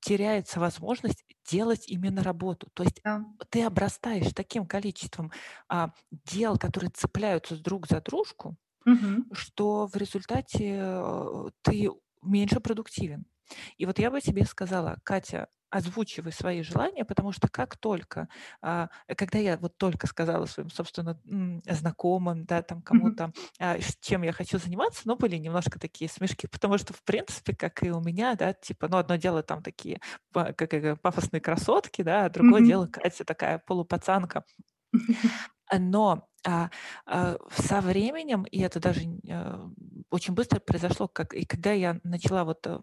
[0.00, 2.68] теряется возможность делать именно работу.
[2.74, 3.24] То есть Да.
[3.50, 5.32] ты обрастаешь таким количеством
[5.68, 9.30] а, дел, которые цепляются друг за дружку, Мгм.
[9.32, 11.90] что в результате э, ты
[12.22, 13.26] меньше продуктивен.
[13.78, 18.28] И вот я бы тебе сказала, Катя, озвучивай свои желания, потому что как только,
[18.62, 21.20] а, когда я вот только сказала своим, собственно,
[21.66, 26.78] знакомым, да, там кому-то, а, чем я хочу заниматься, но были немножко такие смешки, потому
[26.78, 30.00] что, в принципе, как и у меня, да, типа, ну, одно дело там такие
[30.32, 32.62] как пафосные красотки, да, а другое Мгм.
[32.62, 34.44] дело Катя такая полупацанка.
[35.72, 39.68] Но со временем, и это даже а,
[40.10, 42.80] очень быстро произошло, как, и когда я начала вот а,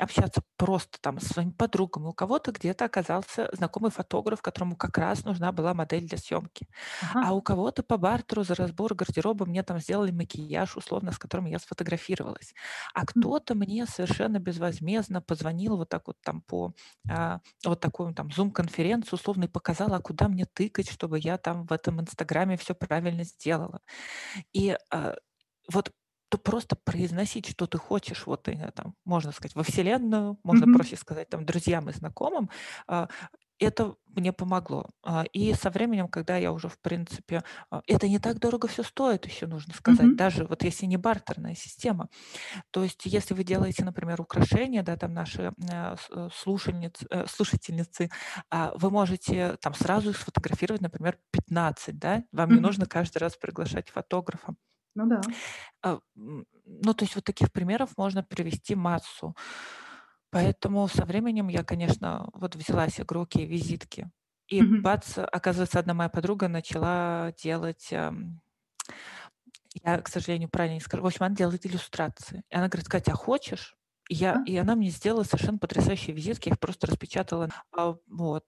[0.00, 5.24] общаться просто там с своими подругами, у кого-то где-то оказался знакомый фотограф, которому как раз
[5.24, 6.68] нужна была модель для съемки,
[7.20, 7.34] а Ага.
[7.34, 11.58] у кого-то по бартеру за разбор гардероба мне там сделали макияж, условно, с которым я
[11.58, 12.54] сфотографировалась,
[12.94, 16.74] а кто-то мне совершенно безвозмездно позвонил вот так вот там по
[17.10, 21.66] а, вот такую там зум-конференцию условно и показала, а куда мне тыкать, чтобы я там
[21.66, 23.80] в этом инстаграме все правильно сделала.
[24.52, 25.16] И а,
[25.72, 25.92] вот
[26.30, 30.68] то просто произносить, что ты хочешь, вот там, можно сказать, во Вселенную, можно Мгм.
[30.68, 32.50] проще сказать там друзьям и знакомым,
[32.86, 33.08] а,
[33.58, 34.86] это мне помогло.
[35.04, 38.82] А, И со временем, когда я уже, в принципе, а, это не так дорого все
[38.82, 40.18] стоит, еще нужно сказать, Мгм.
[40.18, 42.08] даже вот если не бартерная система.
[42.70, 45.96] То есть, если вы делаете, например, украшения, да, там наши э, э,
[47.10, 48.10] э, слушательницы,
[48.50, 53.36] а, вы можете там сразу их сфотографировать, например, 15, да, вам не нужно каждый раз
[53.36, 54.54] приглашать фотографа.
[54.94, 55.34] Ну да.
[55.82, 59.34] А, Ну, то есть вот таких примеров можно привести массу.
[60.30, 64.10] Поэтому со временем я, конечно, вот взяла себе руки визитки
[64.46, 64.80] И mm-hmm.
[64.82, 67.92] бац, оказывается, одна моя подруга начала делать
[69.84, 71.02] я, к сожалению, правильно не скажу.
[71.02, 72.42] В общем, она делает иллюстрации.
[72.50, 73.76] И она говорит, Катя, а хочешь?
[74.08, 77.50] И, я, и она мне сделала совершенно потрясающие визитки, я их просто распечатала.
[77.72, 78.44] А, вот.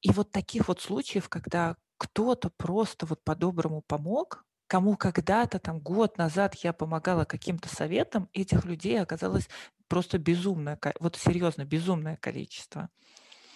[0.00, 6.18] И вот таких вот случаев, когда кто-то просто вот по-доброму помог, кому когда-то там год
[6.18, 9.48] назад я помогала каким-то советам, этих людей оказалось
[9.88, 12.88] просто безумное, вот серьезно, безумное количество.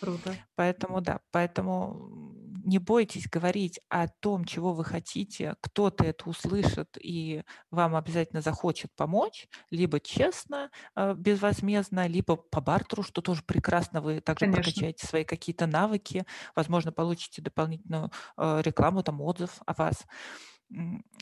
[0.00, 0.34] Круто.
[0.54, 2.32] Поэтому да, поэтому
[2.64, 5.56] не бойтесь говорить о том, чего вы хотите.
[5.60, 13.02] Кто-то это услышит и вам обязательно захочет помочь, либо честно, э, безвозмездно, либо по бартеру,
[13.02, 14.00] что тоже прекрасно.
[14.00, 14.62] Вы также Конечно.
[14.62, 20.06] прокачаете свои какие-то навыки, возможно, получите дополнительную э, рекламу, там отзыв о вас.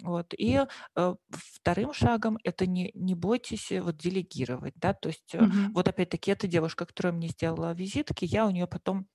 [0.02, 0.34] Вот.
[0.36, 0.60] И
[0.96, 5.74] э, вторым шагом это не, не бойтесь э, вот делегировать, да, то есть э, Мгм.
[5.74, 9.06] вот опять-таки эта девушка, которая мне сделала визитки, я у нее потом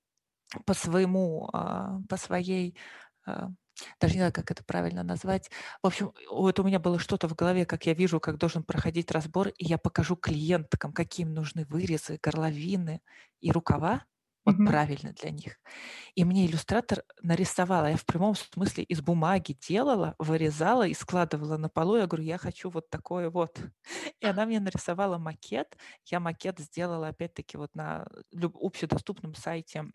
[0.65, 2.77] по своему, а, по своей,
[3.25, 3.49] а,
[3.99, 5.49] даже не знаю, как это правильно назвать.
[5.83, 9.11] В общем, вот у меня было что-то в голове, как я вижу, как должен проходить
[9.11, 13.01] разбор, и я покажу клиенткам, каким нужны вырезы, горловины
[13.39, 14.05] и рукава,
[14.45, 14.65] вот Мгм.
[14.65, 15.57] правильно для них.
[16.15, 21.69] И мне иллюстратор нарисовала, я в прямом смысле из бумаги делала, вырезала и складывала на
[21.69, 21.97] полу.
[21.97, 23.59] Я говорю, я хочу вот такое вот.
[24.21, 25.77] И она мне нарисовала макет.
[26.05, 29.85] Я макет сделала опять-таки вот на общедоступном сайте,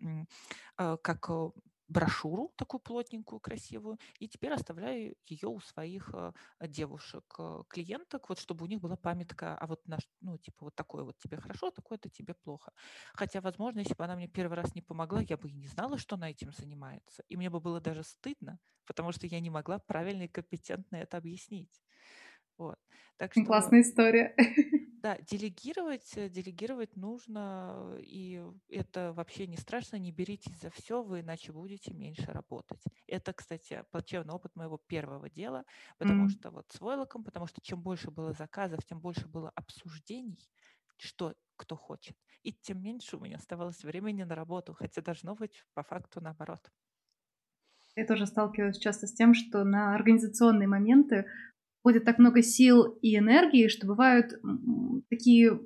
[0.79, 1.51] э, как э,
[1.89, 8.39] брошюру такую плотненькую, красивую, и теперь оставляю ее у своих э, девушек, э, клиенток, вот
[8.39, 11.71] чтобы у них была памятка, а вот наш, ну, типа вот такое вот тебе хорошо,
[11.71, 12.73] такое-то тебе плохо.
[13.15, 15.99] Хотя, возможно, если бы она мне первый раз не помогла, я бы и не знала,
[15.99, 17.23] что она этим занимается.
[17.29, 21.17] И мне бы было даже стыдно, потому что я не могла правильно и компетентно это
[21.17, 21.83] объяснить.
[22.59, 22.79] Вот.
[23.17, 23.45] Так что...
[23.45, 24.35] Классная история.
[25.07, 31.21] Да, делегировать, э, делегировать нужно, и это вообще не страшно, не беритесь за все, вы
[31.21, 32.83] иначе будете меньше работать.
[33.07, 35.65] Это, кстати, плачевный опыт моего первого дела,
[35.99, 36.31] потому mm.
[36.31, 40.51] что вот с войлоком, потому что чем больше было заказов, тем больше было обсуждений,
[40.97, 45.65] что кто хочет, и тем меньше у меня оставалось времени на работу, хотя должно быть
[45.75, 46.73] по факту наоборот.
[47.95, 51.27] Я тоже сталкиваюсь часто с тем, что на организационные моменты
[51.87, 54.33] уходит так много сил и энергии, что бывают
[55.09, 55.61] такие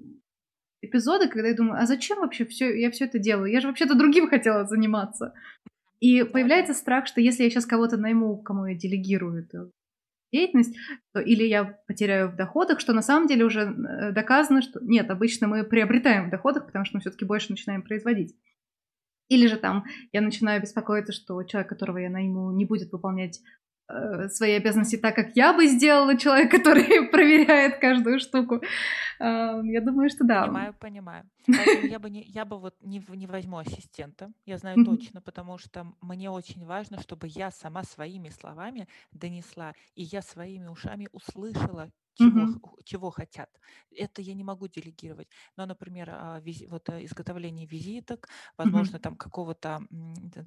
[0.83, 3.51] эпизоды, когда я думаю, а зачем вообще все, я все это делаю?
[3.51, 5.33] Я же вообще-то другим хотела заниматься.
[5.99, 9.73] И появляется страх, что если я сейчас кого-то найму, кому я делегирую эту
[10.31, 10.77] деятельность,
[11.15, 15.11] то или я потеряю в доходах, что на самом деле уже э, доказано, что нет,
[15.11, 18.37] обычно мы приобретаем в доходах, потому что мы все-таки больше начинаем производить.
[19.29, 23.41] Или же там я начинаю беспокоиться, что человек, которого я найму, не будет выполнять
[24.31, 28.61] свои обязанности так, как я бы сделала человек, который проверяет каждую штуку.
[29.19, 30.43] Я думаю, что да.
[30.43, 31.31] Понимаю, понимаю.
[31.47, 35.59] Поэтому я бы, не, я бы вот не, не возьму ассистента, я знаю точно, потому
[35.59, 41.91] что мне очень важно, чтобы я сама своими словами донесла, и я своими ушами услышала,
[42.21, 42.61] чего, Мгм.
[42.85, 43.49] чего хотят.
[43.91, 45.29] Это я не могу делегировать.
[45.57, 49.01] Но, например, а, визи- вот э, изготовление визиток, возможно, Мгм.
[49.01, 49.81] там какого-то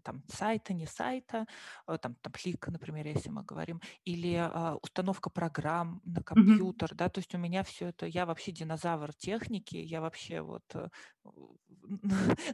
[0.03, 1.45] там сайта, не сайта,
[1.87, 7.09] э, там, там флик, например, если мы говорим, или а, установка программ на компьютер, да,
[7.09, 10.89] то есть у меня все это, я вообще динозавр техники, я вообще вот, э,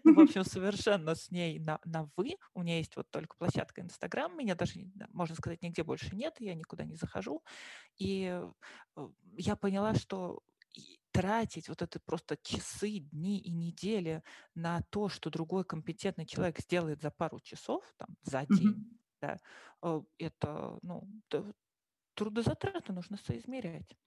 [0.08, 2.36] ну, в общем, совершенно с ней на, на вы.
[2.54, 6.56] У меня есть вот только площадка Инстаграм, меня даже, можно сказать, нигде больше нет, я
[6.56, 7.44] никуда не захожу.
[7.98, 8.42] И
[9.38, 10.42] я поняла, что
[11.12, 14.24] тратить вот это просто часы, дни и недели
[14.56, 18.98] на то, что другой компетентный человек сделает за пару часов, там, за день, mm-hmm.
[19.22, 19.40] да,
[19.82, 21.10] э, это, ну,
[22.14, 23.98] трудозатраты нужно соизмерять.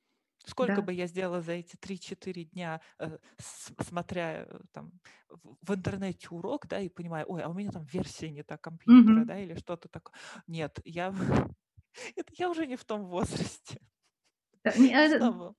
[0.45, 0.83] Сколько да.
[0.83, 3.19] бы я сделала за эти 3-4 дня, э,
[3.81, 4.93] смотря э, там
[5.61, 9.23] в интернете урок, да, и понимаю, ой, а у меня там версия не та компьютера,
[9.23, 9.27] mm-hmm.
[9.27, 10.15] да, или что-то такое.
[10.47, 11.15] Нет, я,
[12.17, 13.81] это я уже не в том возрасте.
[14.65, 15.55] Это,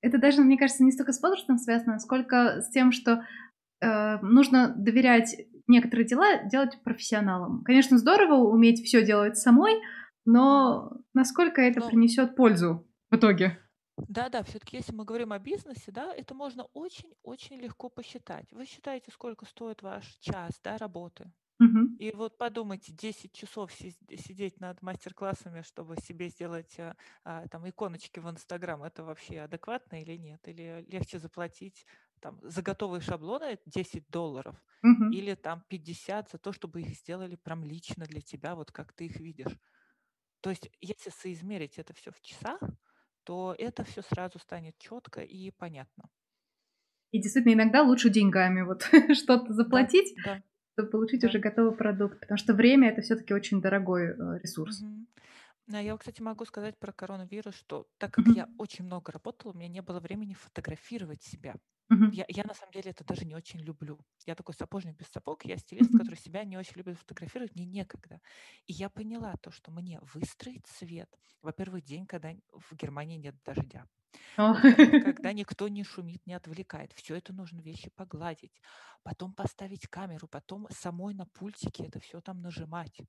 [0.00, 3.24] это даже, мне кажется, не столько с возрастом связано, сколько с тем, что
[3.80, 7.62] э, нужно доверять некоторые дела делать профессионалам.
[7.64, 9.80] Конечно, здорово уметь все делать самой,
[10.24, 11.88] но насколько это но...
[11.88, 13.58] принесет пользу в итоге?
[14.08, 18.46] Да, да, все-таки если мы говорим о бизнесе, да, это можно очень-очень легко посчитать.
[18.52, 21.32] Вы считаете, сколько стоит ваш час да, работы?
[21.98, 28.20] И вот подумайте, 10 часов сидеть над мастер-классами, чтобы себе сделать а, а, там иконочки
[28.20, 30.46] в Инстаграм, это вообще адекватно или нет?
[30.46, 31.86] Или легче заплатить
[32.20, 35.10] там за готовые шаблоны 10 долларов Мгм.
[35.10, 39.06] или там 50 за то, чтобы их сделали прям лично для тебя, вот как ты
[39.06, 39.58] их видишь.
[40.40, 42.60] То есть, если соизмерить это все в часах,
[43.24, 46.10] то это все сразу станет четко и понятно.
[47.10, 50.42] И действительно, иногда лучше деньгами вот что-то Да, заплатить, да.
[50.78, 54.80] Чтобы получить уже готовый продукт, потому что время это все-таки очень дорогой э, ресурс.
[54.80, 55.06] Мгм.
[55.72, 59.56] А я, кстати, могу сказать про коронавирус, что так как я очень много работала, у
[59.56, 61.56] меня не было времени фотографировать себя.
[62.12, 63.98] Я, я на самом деле это даже не очень люблю.
[64.26, 68.20] Я такой сапожник без сапог, я стилист, который себя не очень любит фотографировать, мне некогда.
[68.66, 71.10] И я поняла то, что мне выстроить свет,
[71.42, 73.86] во-первых, день, когда в Германии нет дождя,
[74.36, 76.92] когда никто не шумит, не отвлекает.
[76.94, 78.60] Все это нужно вещи погладить,
[79.02, 83.00] потом поставить камеру, потом самой на пультике это все там нажимать.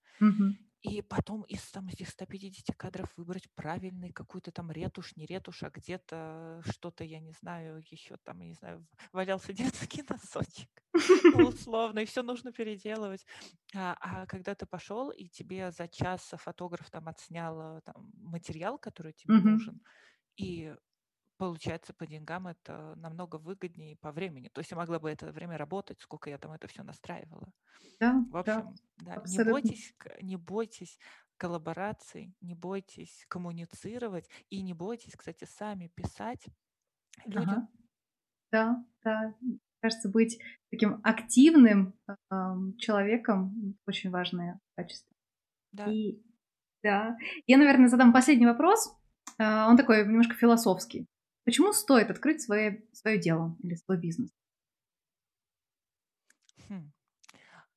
[0.81, 5.69] И потом из там, этих 150 кадров выбрать правильный какую-то там ретушь, не ретушь, а
[5.69, 9.51] где-то что-то, я не знаю, еще там, я не знаю, валялся
[9.91, 10.69] детский носочек,
[11.35, 13.25] условно, и все нужно переделывать.
[13.75, 19.11] А, а когда ты пошел, и тебе за час фотограф там отснял там, материал, который
[19.11, 19.81] тебе нужен,
[20.37, 20.73] и
[21.39, 24.49] получается, по деньгам это намного выгоднее по времени.
[24.49, 27.49] То есть я могла бы это время работать, сколько я там это все настраивала.
[27.97, 30.99] Да, В общем, да, да не бойтесь, не бойтесь
[31.37, 36.45] коллабораций, не бойтесь коммуницировать и не бойтесь, кстати, сами писать
[37.25, 37.49] людям.
[37.49, 37.67] Ага.
[38.51, 39.35] Да, да.
[39.81, 42.13] Кажется, быть таким активным э,
[42.79, 45.15] человеком очень важное качество.
[45.71, 45.85] Да.
[45.89, 46.21] И
[46.83, 47.15] да.
[47.47, 48.93] Я, наверное, задам последний вопрос.
[49.37, 51.07] Э, он такой немножко философский.
[51.49, 54.29] Почему стоит открыть свое, свое дело или свой бизнес?
[56.67, 56.91] Хм.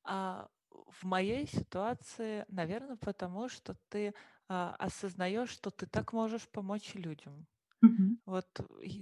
[0.05, 4.14] А, в моей ситуации, наверное, потому что ты
[4.49, 7.47] а, осознаешь, что ты так можешь помочь людям.
[7.83, 8.16] Мгм.
[8.27, 8.49] Вот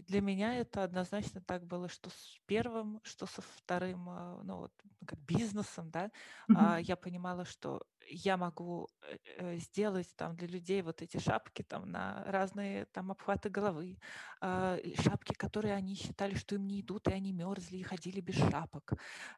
[0.08, 4.72] для меня это однозначно так было, что с первым, что со вторым, а, ну вот
[5.06, 6.10] как бизнесом, да,
[6.52, 11.62] а, я понимала, что я могу э, э, сделать там для людей вот эти шапки
[11.62, 13.98] там на разные там обхваты головы,
[14.40, 18.36] а, шапки, которые они считали, что им не идут, и они мерзли и ходили без
[18.36, 18.92] шапок.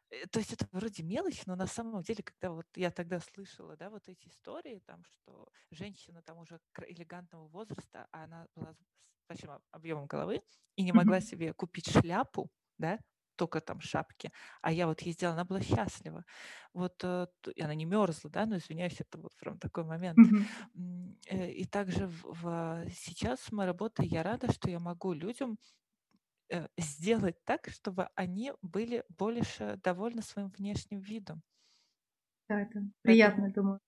[0.09, 3.77] Э, то есть это вроде мелочь, но на самом деле, когда вот я тогда слышала,
[3.77, 8.75] да, вот эти истории, там, что женщина там уже элегантного возраста, а она была
[9.27, 10.41] большим объемом головы
[10.75, 12.99] и не могла себе купить шляпу, да,
[13.35, 14.31] только там шапки,
[14.61, 16.25] а я вот ездила, она была счастлива.
[16.73, 20.17] Вот э, и она не мерзла, да, но извиняюсь, это вот прям такой момент.
[21.29, 25.57] Э, и также в, в, сейчас мы работаем, я рада, что я могу людям
[26.49, 31.41] э, сделать так, чтобы они были больше довольны своим внешним видом.
[32.49, 33.79] Да, это приятно, думаю,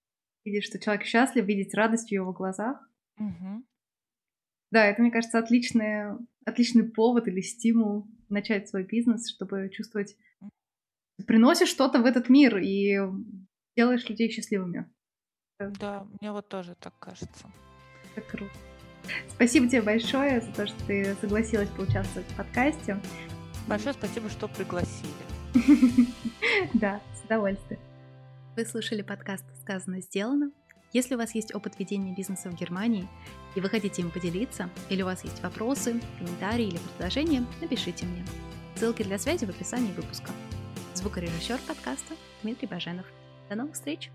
[0.45, 2.79] видеть, что человек счастлив, видеть радость в его глазах.
[3.17, 3.65] Угу.
[4.71, 10.15] Да, это, мне кажется, отличный, отличный повод или стимул начать свой бизнес, чтобы чувствовать,
[11.27, 12.97] приносишь что-то в этот мир и
[13.75, 14.89] делаешь людей счастливыми.
[15.59, 17.51] Да, мне вот тоже так кажется.
[18.15, 18.53] Это круто.
[19.29, 22.99] Спасибо тебе большое за то, что ты согласилась поучаствовать в подкасте.
[23.67, 25.11] Большое спасибо, что пригласили.
[26.73, 27.79] Да, с удовольствием.
[28.55, 30.51] Вы слушали подкаст «Сказано, сделано».
[30.93, 33.07] Если у вас есть опыт ведения бизнеса в Германии,
[33.55, 38.25] и вы хотите им поделиться, или у вас есть вопросы, комментарии или предложения, напишите мне.
[38.75, 40.31] Ссылки для связи в описании выпуска.
[40.93, 42.13] Звукорежиссер подкаста
[42.43, 43.05] Дмитрий Баженов.
[43.49, 44.09] До новых встреч!